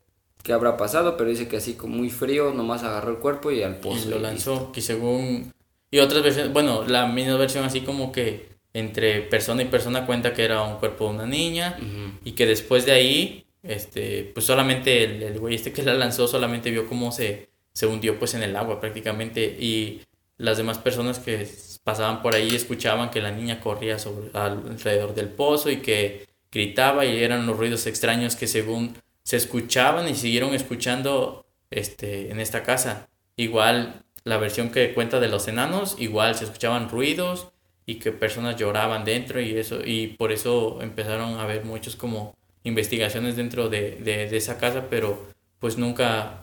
qué 0.42 0.52
habrá 0.52 0.76
pasado, 0.76 1.16
pero 1.16 1.28
dice 1.28 1.48
que 1.48 1.58
así 1.58 1.74
como 1.74 1.96
muy 1.96 2.10
frío, 2.10 2.52
nomás 2.54 2.82
agarró 2.82 3.10
el 3.10 3.18
cuerpo 3.18 3.50
y 3.50 3.62
al 3.62 3.76
pozo. 3.76 4.08
y 4.08 4.10
lo 4.10 4.18
lanzó, 4.18 4.72
que 4.72 4.80
según... 4.80 5.52
Y 5.90 5.98
otras 5.98 6.22
versiones, 6.22 6.52
bueno, 6.52 6.84
la 6.86 7.06
misma 7.06 7.36
versión 7.36 7.64
así 7.64 7.80
como 7.80 8.12
que 8.12 8.48
entre 8.72 9.22
persona 9.22 9.62
y 9.62 9.66
persona 9.66 10.06
cuenta 10.06 10.32
que 10.32 10.44
era 10.44 10.62
un 10.62 10.78
cuerpo 10.78 11.04
de 11.04 11.14
una 11.14 11.26
niña 11.26 11.78
y 12.24 12.32
que 12.32 12.46
después 12.46 12.84
de 12.84 12.92
ahí, 12.92 13.46
este, 13.62 14.30
pues 14.34 14.44
solamente 14.44 15.04
el, 15.04 15.22
el 15.22 15.38
güey 15.38 15.54
este 15.54 15.72
que 15.72 15.82
la 15.82 15.94
lanzó 15.94 16.26
solamente 16.26 16.70
vio 16.70 16.88
cómo 16.88 17.12
se, 17.12 17.48
se 17.72 17.86
hundió 17.86 18.18
pues 18.18 18.34
en 18.34 18.42
el 18.42 18.56
agua 18.56 18.80
prácticamente 18.80 19.44
y 19.44 20.02
las 20.36 20.56
demás 20.56 20.78
personas 20.78 21.20
que 21.20 21.48
pasaban 21.84 22.20
por 22.22 22.34
ahí 22.34 22.54
escuchaban 22.54 23.10
que 23.10 23.20
la 23.20 23.30
niña 23.30 23.60
corría 23.60 23.98
sobre, 23.98 24.36
alrededor 24.36 25.14
del 25.14 25.28
pozo 25.28 25.70
y 25.70 25.76
que 25.76 26.26
gritaba 26.54 27.04
y 27.04 27.22
eran 27.22 27.46
los 27.46 27.58
ruidos 27.58 27.86
extraños 27.86 28.36
que 28.36 28.46
según 28.46 28.96
se 29.24 29.36
escuchaban 29.36 30.08
y 30.08 30.14
siguieron 30.14 30.54
escuchando 30.54 31.44
este, 31.70 32.30
en 32.30 32.40
esta 32.40 32.62
casa. 32.62 33.08
Igual 33.36 34.02
la 34.24 34.38
versión 34.38 34.70
que 34.70 34.94
cuenta 34.94 35.20
de 35.20 35.28
los 35.28 35.48
enanos, 35.48 35.96
igual 35.98 36.34
se 36.36 36.44
escuchaban 36.44 36.88
ruidos 36.88 37.48
y 37.84 37.96
que 37.96 38.12
personas 38.12 38.56
lloraban 38.56 39.04
dentro 39.04 39.40
y 39.40 39.56
eso 39.58 39.80
y 39.84 40.06
por 40.16 40.32
eso 40.32 40.78
empezaron 40.80 41.34
a 41.38 41.42
haber 41.42 41.64
muchos 41.64 41.96
como 41.96 42.34
investigaciones 42.62 43.36
dentro 43.36 43.68
de, 43.68 43.96
de, 43.96 44.26
de 44.30 44.36
esa 44.38 44.56
casa 44.56 44.86
pero 44.88 45.26
pues 45.58 45.76
nunca 45.76 46.40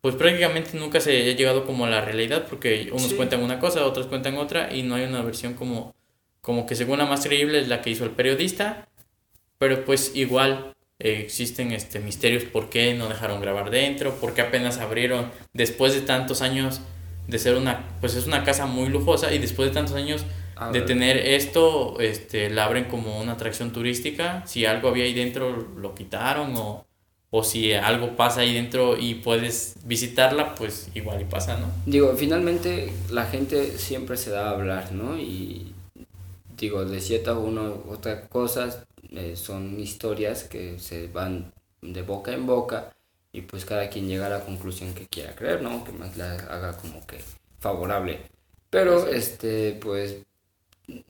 pues 0.00 0.14
prácticamente 0.14 0.78
nunca 0.78 1.00
se 1.00 1.30
ha 1.30 1.34
llegado 1.34 1.66
como 1.66 1.84
a 1.86 1.90
la 1.90 2.00
realidad 2.00 2.46
porque 2.48 2.90
unos 2.92 3.08
Sí. 3.08 3.16
cuentan 3.16 3.42
una 3.42 3.58
cosa, 3.58 3.84
otros 3.84 4.06
cuentan 4.06 4.36
otra 4.36 4.72
y 4.72 4.84
no 4.84 4.94
hay 4.94 5.04
una 5.04 5.22
versión 5.22 5.54
como, 5.54 5.96
como 6.40 6.64
que 6.66 6.76
según 6.76 6.98
la 6.98 7.06
más 7.06 7.24
creíble 7.26 7.58
es 7.58 7.66
la 7.66 7.82
que 7.82 7.90
hizo 7.90 8.04
el 8.04 8.12
periodista, 8.12 8.86
pero 9.58 9.84
pues 9.84 10.12
igual 10.14 10.74
eh, 11.00 11.20
existen 11.24 11.72
este 11.72 12.00
misterios 12.00 12.44
por 12.44 12.70
qué 12.70 12.94
no 12.94 13.08
dejaron 13.08 13.40
grabar 13.40 13.70
dentro, 13.70 14.14
por 14.14 14.34
qué 14.34 14.42
apenas 14.42 14.78
abrieron 14.78 15.30
después 15.52 15.94
de 15.94 16.00
tantos 16.00 16.42
años 16.42 16.80
de 17.28 17.38
ser 17.38 17.56
una, 17.56 17.84
pues 18.00 18.14
es 18.14 18.26
una 18.26 18.42
casa 18.42 18.66
muy 18.66 18.88
lujosa 18.88 19.32
y 19.32 19.38
después 19.38 19.68
de 19.68 19.74
tantos 19.74 19.94
años 19.94 20.24
A 20.56 20.72
de 20.72 20.80
tener 20.80 21.18
esto, 21.18 22.00
este, 22.00 22.50
la 22.50 22.64
abren 22.64 22.84
como 22.84 23.20
una 23.20 23.32
atracción 23.32 23.72
turística. 23.72 24.42
Si 24.46 24.64
algo 24.64 24.88
había 24.88 25.04
ahí 25.04 25.12
dentro, 25.14 25.68
lo 25.76 25.94
quitaron 25.94 26.56
o, 26.56 26.86
o 27.30 27.44
si 27.44 27.74
algo 27.74 28.16
pasa 28.16 28.40
ahí 28.40 28.54
dentro 28.54 28.96
y 28.96 29.16
puedes 29.16 29.76
visitarla, 29.84 30.54
pues 30.54 30.88
igual 30.94 31.20
y 31.20 31.26
pasa, 31.26 31.58
¿no? 31.58 31.66
Digo, 31.84 32.14
finalmente 32.16 32.92
la 33.10 33.26
gente 33.26 33.76
siempre 33.78 34.16
se 34.16 34.30
da 34.30 34.48
a 34.48 34.50
hablar, 34.52 34.92
¿no? 34.92 35.18
Y 35.18 35.74
digo, 36.56 36.84
de 36.86 37.00
cierta 37.00 37.38
o 37.38 37.40
una 37.40 37.62
u 37.62 37.84
otra 37.90 38.26
cosas 38.28 38.86
eh, 39.10 39.36
son 39.36 39.78
historias 39.80 40.44
que 40.44 40.78
se 40.78 41.08
van 41.08 41.52
de 41.82 42.02
boca 42.02 42.32
en 42.32 42.46
boca 42.46 42.94
y 43.32 43.42
pues 43.42 43.64
cada 43.64 43.88
quien 43.88 44.08
llega 44.08 44.26
a 44.26 44.30
la 44.30 44.44
conclusión 44.44 44.94
que 44.94 45.06
quiera 45.06 45.34
creer, 45.34 45.62
¿no? 45.62 45.84
Que 45.84 45.92
más 45.92 46.16
la 46.16 46.34
haga 46.34 46.76
como 46.76 47.06
que 47.06 47.20
favorable. 47.60 48.20
Pero 48.70 49.06
este, 49.08 49.72
pues 49.80 50.18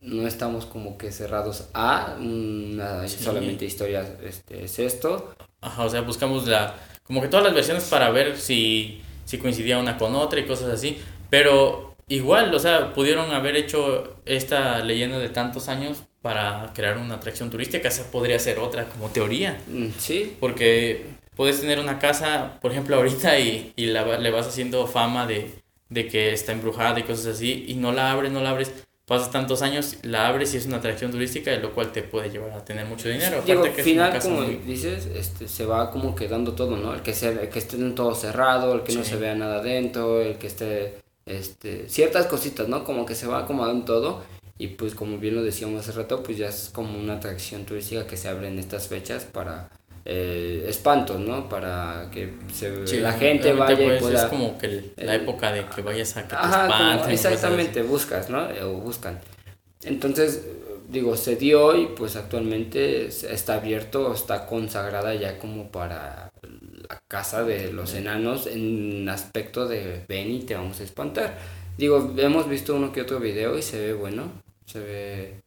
no 0.00 0.26
estamos 0.26 0.66
como 0.66 0.98
que 0.98 1.12
cerrados 1.12 1.68
a 1.74 2.16
una 2.20 3.06
Sí. 3.08 3.22
solamente 3.22 3.64
historia, 3.64 4.18
este, 4.22 4.64
es 4.64 4.78
esto. 4.78 5.34
Ajá, 5.61 5.84
o 5.84 5.88
sea, 5.90 6.02
buscamos 6.02 6.46
la, 6.46 6.74
como 7.02 7.20
que 7.20 7.28
todas 7.28 7.44
las 7.44 7.54
versiones 7.54 7.84
para 7.84 8.11
ver 8.11 8.37
si, 8.38 9.00
si 9.24 9.38
coincidía 9.38 9.78
una 9.78 9.98
con 9.98 10.14
otra 10.14 10.40
y 10.40 10.46
cosas 10.46 10.68
así. 10.70 10.98
Pero 11.30 11.88
igual, 12.09 12.55
o 12.55 12.59
sea, 12.59 12.92
pudieron 12.94 13.31
haber 13.33 13.57
hecho 13.57 14.16
esta 14.27 14.83
leyenda 14.85 15.18
de 15.18 15.29
tantos 15.29 15.68
años 15.68 16.03
para 16.23 16.73
crear 16.75 16.99
una 16.99 17.14
atracción 17.14 17.51
turística. 17.51 17.88
Esa 17.88 18.11
podría 18.11 18.38
ser 18.38 18.59
otra 18.59 18.85
como 18.87 19.09
teoría. 19.09 19.59
Mm, 19.68 19.88
Sí, 19.99 20.37
Porque 20.40 21.07
puedes 21.37 21.61
tener 21.61 21.79
una 21.79 21.99
casa, 21.99 22.59
por 22.61 22.73
ejemplo, 22.73 22.97
ahorita 22.97 23.38
y, 23.38 23.73
y 23.77 23.87
la, 23.87 24.18
le 24.18 24.31
vas 24.31 24.47
haciendo 24.49 24.87
fama 24.87 25.27
de, 25.27 25.53
de 25.88 26.09
que 26.09 26.33
está 26.33 26.53
embrujada 26.53 26.99
y 26.99 27.05
cosas 27.05 27.27
así, 27.37 27.64
y 27.68 27.75
no 27.75 27.92
la 27.92 28.11
abres, 28.11 28.33
no 28.33 28.40
la 28.42 28.51
abres, 28.51 28.73
pasas 29.07 29.31
tantos 29.31 29.62
años, 29.62 29.97
la 30.03 30.27
abres 30.29 30.53
y 30.55 30.57
es 30.59 30.66
una 30.66 30.79
atracción 30.79 31.11
turística, 31.12 31.55
lo 31.57 31.73
cual 31.73 31.92
te 31.92 32.03
puede 32.03 32.29
llevar 32.31 32.51
a 32.53 32.64
tener 32.64 32.85
mucho 32.87 33.09
dinero. 33.09 33.40
Digo, 33.47 33.61
Aparte 33.61 33.75
que 33.77 33.81
es 33.83 33.87
final, 33.87 34.12
casa 34.12 34.29
como 34.29 34.40
muy- 34.42 34.57
dices, 34.57 35.07
este, 35.14 35.47
se 35.49 35.64
va 35.64 35.90
como 35.92 36.14
quedando 36.16 36.53
todo, 36.53 36.77
¿no? 36.77 36.92
El 36.92 37.03
que, 37.03 37.14
se, 37.14 37.29
el 37.29 37.49
que 37.49 37.59
esté 37.61 37.79
todo 37.92 38.14
cerrado, 38.14 38.75
el 38.75 38.83
que 38.83 38.92
no 38.94 39.05
se 39.05 39.16
vea 39.16 39.35
nada 39.35 39.61
adentro, 39.61 40.21
el 40.21 40.37
que 40.37 40.49
esté, 40.49 40.97
este, 41.29 41.88
ciertas 41.88 42.27
cositas, 42.27 42.69
¿no? 42.69 42.85
Como 42.85 43.07
que 43.07 43.14
se 43.14 43.27
va 43.27 43.41
acomodando 43.41 43.85
todo 43.85 44.23
y 44.59 44.69
pues 44.69 44.95
como 44.95 45.19
bien 45.19 45.37
lo 45.37 45.43
decíamos 45.43 45.81
hace 45.88 45.93
rato, 45.99 46.23
pues 46.23 46.37
ya 46.38 46.49
es 46.49 46.71
como 46.73 46.99
una 46.99 47.14
atracción 47.14 47.64
turística 47.64 48.07
que 48.07 48.17
se 48.17 48.29
abre 48.29 48.49
en 48.49 48.59
estas 48.59 48.88
fechas 48.88 49.25
para 49.25 49.71
eh, 50.05 50.64
espantos, 50.69 51.21
¿no? 51.21 51.49
Para 51.49 52.09
que 52.12 52.33
se, 52.53 52.87
Sí, 52.87 52.97
la 53.01 53.12
gente 53.12 53.53
vaya 53.53 53.75
y 53.81 53.87
pues, 53.87 54.01
pueda... 54.01 54.25
Es 54.25 54.31
como 54.31 54.57
que 54.59 54.67
el- 54.67 54.93
la 54.97 55.14
el- 55.14 55.23
época 55.23 55.53
de 55.53 55.67
que 55.67 55.83
vayas 55.83 56.17
a 56.17 56.27
que 56.27 56.35
Ajá, 56.35 56.64
espanten. 56.67 57.12
exactamente, 57.12 57.83
buscas, 57.83 58.31
¿no? 58.31 58.49
O 58.64 58.73
buscan. 58.81 59.21
Entonces, 59.85 60.43
digo, 60.88 61.17
se 61.17 61.37
dio 61.37 61.77
y 61.77 61.87
pues 61.87 62.17
actualmente 62.17 63.07
es- 63.07 63.23
está 63.23 63.55
abierto, 63.55 64.12
está 64.12 64.47
consagrada 64.47 65.14
ya 65.14 65.38
como 65.38 65.71
para 65.71 66.31
la 66.88 67.01
casa 67.09 67.44
de 67.44 67.72
los 67.72 67.94
enanos 67.94 68.46
en 68.46 69.09
aspecto 69.09 69.66
de 69.66 70.05
ven 70.09 70.31
y 70.31 70.40
te 70.44 70.55
vamos 70.55 70.81
a 70.81 70.85
espantar. 70.85 71.38
Digo, 71.77 72.14
hemos 72.18 72.48
visto 72.48 72.74
uno 72.74 72.92
que 72.92 73.03
otro 73.03 73.20
video 73.20 73.57
y 73.59 73.62
se 73.62 73.79
ve 73.81 73.92
bueno, 73.94 74.33
se 74.66 74.81
ve... 74.81 75.40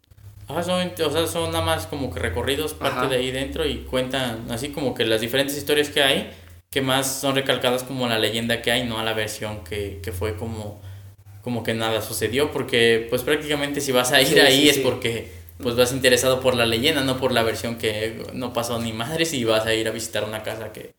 Ajá, 0.47 0.63
son, 0.63 0.91
o 1.06 1.10
sea, 1.12 1.27
son 1.27 1.51
nada 1.51 1.63
más 1.63 1.88
como 1.88 2.12
que 2.13 2.19
recorridos, 2.19 2.73
parte 2.73 3.06
Ajá. 3.06 3.08
de 3.08 3.15
ahí 3.17 3.32
dentro 3.32 3.65
y 3.65 3.84
cuentan 3.86 4.51
así 4.51 4.69
como 4.71 4.93
que 4.93 5.06
las 5.06 5.21
diferentes 5.21 5.56
historias 5.58 5.89
que 5.89 6.04
hay, 6.04 6.32
que 6.69 6.82
más 6.82 7.21
son 7.21 7.36
recalcadas 7.36 7.84
como 7.84 8.08
la 8.08 8.19
leyenda 8.19 8.62
que 8.62 8.71
hay, 8.71 8.84
no 8.86 8.99
a 8.99 9.04
la 9.04 9.13
versión 9.13 9.63
que, 9.63 9.99
que 10.04 10.12
fue 10.12 10.36
como, 10.36 10.82
como 11.41 11.63
que 11.63 11.73
nada 11.73 12.01
sucedió, 12.01 12.51
porque 12.51 13.08
pues 13.10 13.23
prácticamente 13.23 13.82
si 13.82 13.91
vas 13.91 14.12
a 14.12 14.21
ir 14.21 14.27
Sí, 14.27 14.39
ahí 14.39 14.67
sí, 14.67 14.69
es 14.69 14.77
sí. 14.77 14.82
porque 14.82 15.32
pues 15.62 15.75
vas 15.75 15.93
interesado 15.93 16.41
por 16.41 16.56
la 16.56 16.65
leyenda, 16.65 17.04
no 17.04 17.17
por 17.19 17.32
la 17.32 17.43
versión 17.43 17.77
que 17.77 18.23
no 18.34 18.54
pasó 18.54 18.80
ni 18.82 18.93
madres 18.93 19.34
y 19.34 19.43
vas 19.45 19.65
a 19.65 19.73
ir 19.75 19.88
a 19.88 19.91
visitar 19.91 20.23
una 20.25 20.43
casa 20.43 20.73
que, 20.73 20.91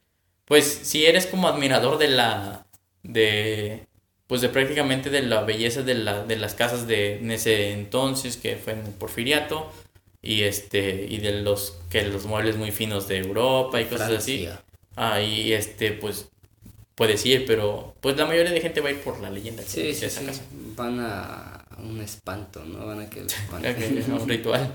pues 0.53 0.81
si 0.83 1.07
eres 1.07 1.27
como 1.27 1.49
admirador 1.49 1.97
de 1.99 2.09
la, 2.09 2.67
de, 3.03 3.87
pues 4.27 4.43
de 4.43 4.51
prácticamente 4.51 5.09
de 5.11 5.23
la 5.23 5.43
belleza 5.45 5.83
de, 5.83 5.95
la, 5.95 6.25
de 6.25 6.37
las 6.37 6.55
casas 6.55 6.87
de 6.87 7.17
en 7.19 7.31
ese 7.31 7.73
entonces 7.73 8.37
que 8.37 8.57
fue 8.57 8.75
en 8.75 8.81
el 8.81 8.93
Porfiriato 8.93 9.73
y 10.21 10.43
este 10.43 11.07
y 11.09 11.19
de 11.19 11.41
los 11.43 11.79
que 11.91 12.03
los 12.05 12.27
muebles 12.27 12.57
muy 12.57 12.71
finos 12.71 13.09
de 13.09 13.19
Europa 13.19 13.81
y 13.81 13.87
cosas 13.87 14.13
así 14.13 14.43
Francia. 14.43 14.63
ahí 14.97 15.53
este 15.55 15.93
pues 15.93 16.29
puedes 16.95 17.25
ir 17.27 17.47
pero 17.47 17.95
pues 18.01 18.17
la 18.17 18.27
mayoría 18.27 18.53
de 18.53 18.61
gente 18.61 18.81
va 18.81 18.91
a 18.91 18.93
ir 18.93 19.01
por 19.03 19.21
la 19.21 19.31
leyenda 19.31 19.65
que 19.65 19.69
Sí, 19.69 19.83
de 19.83 19.95
sí, 19.95 20.07
esa 20.07 20.21
sí. 20.21 20.27
casa 20.27 20.43
Van 20.77 21.01
a 21.01 21.67
un 21.79 22.01
espanto, 22.01 22.65
¿no? 22.65 22.87
Van 22.87 23.01
a 23.01 23.11
que 23.11 23.23
un 24.13 24.29
ritual 24.29 24.73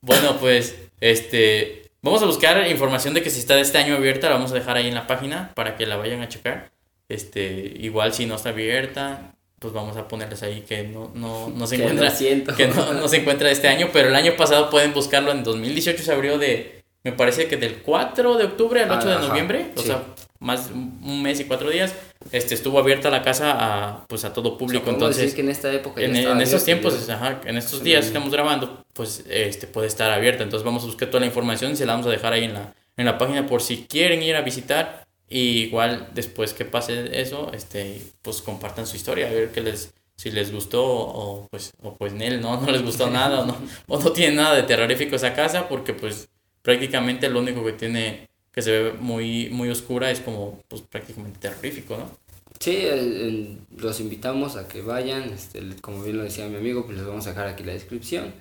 bueno 0.00 0.38
pues 0.38 0.76
este 1.00 1.85
vamos 2.06 2.22
a 2.22 2.26
buscar 2.26 2.66
información 2.68 3.12
de 3.14 3.22
que 3.22 3.30
si 3.30 3.40
está 3.40 3.54
de 3.54 3.60
este 3.62 3.78
año 3.78 3.96
abierta 3.96 4.28
la 4.28 4.36
vamos 4.36 4.52
a 4.52 4.54
dejar 4.54 4.76
ahí 4.76 4.88
en 4.88 4.94
la 4.94 5.06
página 5.06 5.52
para 5.54 5.76
que 5.76 5.86
la 5.86 5.96
vayan 5.96 6.22
a 6.22 6.28
checar 6.28 6.70
este 7.08 7.74
igual 7.78 8.12
si 8.14 8.26
no 8.26 8.36
está 8.36 8.48
abierta 8.50 9.32
pues 9.58 9.72
vamos 9.72 9.96
a 9.96 10.06
ponerles 10.06 10.42
ahí 10.42 10.64
que 10.68 10.82
no, 10.84 11.10
no, 11.14 11.48
no 11.48 11.66
se 11.66 11.76
Que 11.76 11.82
encuentra 11.82 12.12
que 12.56 12.68
no, 12.68 12.92
no 12.92 13.08
se 13.08 13.16
encuentra 13.16 13.50
este 13.50 13.68
año, 13.68 13.88
pero 13.92 14.08
el 14.08 14.14
año 14.14 14.36
pasado 14.36 14.68
pueden 14.68 14.92
buscarlo. 14.92 15.32
En 15.32 15.42
2018 15.44 16.02
se 16.02 16.12
abrió 16.12 16.36
de, 16.38 16.84
me 17.04 17.12
parece 17.12 17.46
que 17.48 17.56
del 17.56 17.76
4 17.76 18.36
de 18.36 18.44
octubre 18.44 18.82
al 18.82 18.90
8 18.90 19.08
de 19.08 19.14
Ajá, 19.14 19.28
noviembre, 19.28 19.66
o 19.74 19.80
sí. 19.80 19.86
sea, 19.86 20.02
más 20.40 20.70
un 20.72 21.22
mes 21.22 21.40
y 21.40 21.44
cuatro 21.44 21.70
días, 21.70 21.94
este, 22.32 22.54
estuvo 22.54 22.78
abierta 22.78 23.10
la 23.10 23.22
casa 23.22 23.56
a, 23.58 24.06
pues, 24.06 24.24
a 24.24 24.32
todo 24.32 24.56
público. 24.58 24.90
Entonces, 24.90 25.22
decir 25.22 25.36
que 25.36 25.42
en 25.42 25.50
esta 25.50 25.72
época 25.72 26.00
ya 26.00 26.06
en, 26.08 26.16
estaba 26.16 26.34
en 26.34 26.40
estos 26.42 26.62
abierto, 26.62 26.88
tiempos, 26.88 27.06
yo- 27.06 27.12
ajá, 27.14 27.40
en 27.44 27.56
estos 27.56 27.82
días 27.82 28.02
que 28.02 28.08
estamos 28.08 28.30
grabando, 28.30 28.84
pues 28.92 29.24
este, 29.28 29.66
puede 29.66 29.86
estar 29.88 30.10
abierta. 30.10 30.42
Entonces 30.42 30.64
vamos 30.64 30.82
a 30.82 30.86
buscar 30.86 31.08
toda 31.08 31.20
la 31.20 31.26
información 31.26 31.72
y 31.72 31.76
se 31.76 31.86
la 31.86 31.92
vamos 31.92 32.06
a 32.06 32.10
dejar 32.10 32.32
ahí 32.32 32.44
en 32.44 32.54
la, 32.54 32.74
en 32.96 33.06
la 33.06 33.18
página 33.18 33.46
por 33.46 33.62
si 33.62 33.86
quieren 33.88 34.22
ir 34.22 34.36
a 34.36 34.42
visitar. 34.42 35.06
Y 35.28 35.62
igual 35.64 36.08
después 36.14 36.52
que 36.52 36.64
pase 36.64 37.20
eso, 37.20 37.50
este, 37.52 38.00
pues 38.22 38.42
compartan 38.42 38.86
su 38.86 38.94
historia, 38.96 39.26
a 39.26 39.30
ver 39.30 39.50
qué 39.50 39.60
les, 39.60 39.92
si 40.16 40.30
les 40.30 40.52
gustó 40.52 40.84
o 40.84 41.48
pues, 41.50 41.72
o 41.82 41.96
pues 41.96 42.12
Nel, 42.12 42.40
no, 42.40 42.60
no 42.60 42.70
les 42.70 42.82
gustó 42.84 43.10
nada 43.10 43.40
o 43.40 43.44
no, 43.46 43.56
o 43.88 43.98
no 43.98 44.12
tiene 44.12 44.36
nada 44.36 44.54
de 44.54 44.62
terrorífico 44.62 45.16
esa 45.16 45.34
casa 45.34 45.68
porque 45.68 45.94
pues 45.94 46.28
prácticamente 46.62 47.28
lo 47.28 47.40
único 47.40 47.64
que 47.64 47.72
tiene 47.72 48.28
que 48.56 48.62
se 48.62 48.70
ve 48.72 48.92
muy, 48.94 49.50
muy 49.50 49.68
oscura 49.68 50.10
es 50.10 50.20
como 50.20 50.60
pues 50.68 50.80
prácticamente 50.82 51.38
terrorífico, 51.38 51.96
¿no? 51.98 52.10
Sí, 52.58 52.74
el- 52.74 53.16
el- 53.20 53.58
los 53.76 54.00
invitamos 54.00 54.56
a 54.56 54.66
que 54.66 54.80
vayan, 54.80 55.24
este, 55.24 55.58
el- 55.58 55.78
como 55.82 56.02
bien 56.02 56.16
lo 56.16 56.24
decía 56.24 56.48
mi 56.48 56.56
amigo, 56.56 56.86
pues 56.86 56.96
les 56.96 57.06
vamos 57.06 57.26
a 57.26 57.30
dejar 57.30 57.48
aquí 57.48 57.62
la 57.64 57.74
descripción 57.74 58.32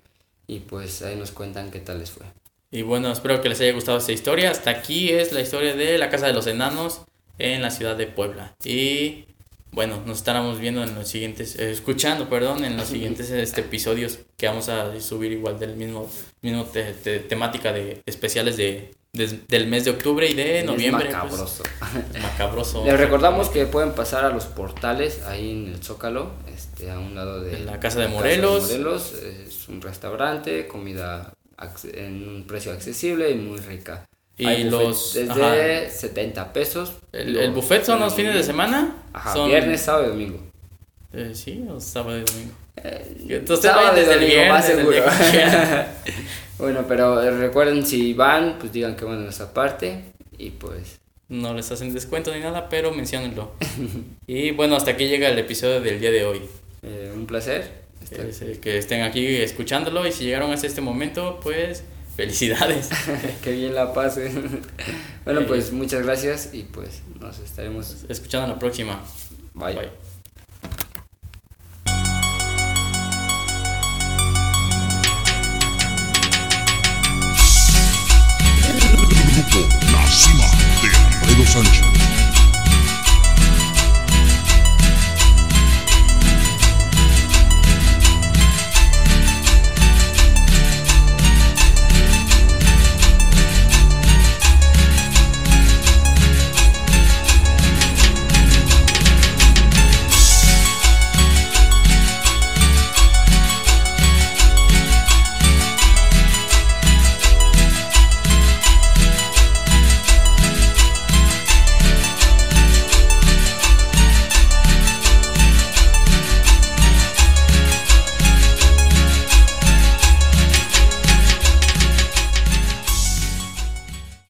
y 0.47 0.60
pues 0.60 1.01
ahí 1.01 1.17
nos 1.17 1.32
cuentan 1.32 1.69
qué 1.69 1.80
tal 1.80 1.99
les 1.99 2.12
fue. 2.12 2.25
Y 2.71 2.82
bueno, 2.84 3.12
espero 3.12 3.41
que 3.41 3.49
les 3.49 3.60
haya 3.60 3.73
gustado 3.73 3.97
esta 3.97 4.13
historia. 4.13 4.51
Hasta 4.51 4.69
aquí 4.69 5.10
es 5.10 5.34
la 5.34 5.41
historia 5.41 5.75
de 5.75 5.97
la 5.97 6.10
Casa 6.10 6.28
de 6.28 6.34
los 6.34 6.47
Enanos 6.47 7.01
en 7.38 7.62
la 7.62 7.69
ciudad 7.71 7.97
de 7.97 8.08
Puebla. 8.08 8.56
Y 8.63 9.25
bueno, 9.71 10.01
nos 10.06 10.19
estaremos 10.19 10.60
viendo 10.60 10.82
en 10.84 10.95
los 10.95 11.10
siguientes, 11.10 11.58
eh, 11.60 11.71
escuchando, 11.71 12.30
perdón, 12.30 12.63
en 12.63 12.78
los 12.78 12.88
siguientes 12.88 13.30
este, 13.32 13.62
episodios 13.62 14.19
que 14.38 14.47
vamos 14.47 14.69
a 14.69 14.97
subir 15.01 15.34
igual 15.34 15.60
del 15.60 15.75
mismo, 15.75 16.10
mismo 16.41 16.63
te- 16.63 16.93
te- 16.93 17.19
temática 17.19 17.73
de 17.73 18.01
especiales 18.06 18.56
de, 18.56 18.91
des- 19.15 19.47
del 19.47 19.67
mes 19.67 19.86
de 19.86 19.91
octubre 19.91 20.30
y 20.30 20.34
de 20.34 20.60
Es 20.60 20.65
noviembre. 20.65 21.06
pues, 21.06 21.15
macabroso. 21.23 21.63
macabroso. 22.21 22.86
Les 22.86 22.97
recordamos 22.99 23.49
que 23.49 23.65
pueden 23.65 23.91
pasar 23.93 24.25
a 24.25 24.30
los 24.30 24.45
portales 24.45 25.21
ahí 25.25 25.51
en 25.51 25.67
el 25.73 25.84
Zócalo, 25.84 26.32
este, 26.54 26.91
a 26.91 26.99
un 26.99 27.15
lado 27.15 27.41
de 27.41 27.56
En 27.58 27.65
la 27.65 27.80
Casa 27.80 27.99
de 27.99 28.08
Morelos. 28.08 28.63
Morelos. 28.63 29.13
Es 29.13 29.67
un 29.67 29.82
restaurante, 29.82 30.67
comida 30.67 31.34
en 31.93 32.28
un 32.28 32.43
precio 32.47 32.71
accesible 32.71 33.32
y 33.32 33.36
muy 33.36 33.60
rica. 33.60 34.06
Y 34.38 34.45
Hay 34.47 34.63
los- 34.65 35.13
Desde 35.13 35.89
70 35.89 36.51
pesos. 36.51 36.91
El, 37.13 37.38
el 37.38 37.51
buffet 37.51 37.86
son 37.86 38.01
los 38.01 38.13
fines 38.13 38.34
de 38.34 38.43
semana. 38.43 38.97
Ajá, 39.13 39.32
son, 39.34 39.47
viernes, 39.47 39.80
sábado 39.82 40.08
y 40.08 40.10
domingo. 40.10 40.39
Eh, 41.15 41.32
sí, 41.34 41.65
o 41.69 41.80
sábado 41.80 42.17
y 42.17 42.23
domingo. 42.23 42.54
Eh, 42.78 43.15
Entonces 43.30 43.71
sábado 43.71 43.95
desde 43.95 44.13
el 44.13 44.19
domingo, 44.21 44.54
más 44.54 44.67
viernes, 44.67 44.69
el 44.69 44.78
seguro. 44.78 45.86
bueno, 46.58 46.86
pero 46.88 47.23
eh, 47.23 47.32
recuerden 47.32 47.86
si 47.86 48.13
van, 48.13 48.58
pues 48.60 48.71
digan 48.73 48.95
que 48.95 49.06
van 49.06 49.21
en 49.23 49.30
esa 49.30 49.54
parte 49.54 50.04
y 50.38 50.51
pues 50.51 50.99
No 51.30 51.54
les 51.54 51.71
hacen 51.71 51.93
descuento 51.93 52.34
ni 52.34 52.41
nada, 52.41 52.69
pero 52.69 52.91
menciónenlo. 52.91 53.54
y 54.28 54.51
bueno, 54.51 54.75
hasta 54.75 54.91
aquí 54.91 55.08
llega 55.08 55.30
el 55.30 55.39
episodio 55.39 55.82
del 55.82 55.99
día 55.99 56.12
de 56.12 56.25
hoy. 56.25 56.41
eh, 56.84 57.12
un 57.15 57.25
placer. 57.25 57.86
Es, 58.12 58.60
que 58.60 58.78
estén 58.78 59.01
aquí 59.01 59.25
escuchándolo 59.25 60.06
y 60.06 60.12
si 60.12 60.25
llegaron 60.25 60.51
hasta 60.51 60.67
este 60.67 60.82
momento, 60.82 61.39
pues 61.41 61.84
Felicidades. 62.15 62.89
que 63.43 63.51
bien 63.51 63.75
la 63.75 63.93
pase. 63.93 64.32
bueno, 65.25 65.45
pues 65.45 65.73
muchas 65.73 66.04
gracias 66.04 66.49
y 66.54 66.63
pues 66.63 67.01
nos 67.19 67.39
estaremos. 67.39 68.06
Escuchando 68.08 68.47
la 68.47 68.58
próxima. 68.58 69.04
Bye. 69.54 69.75
Bye. 69.75 70.05
sonuç. 81.56 81.94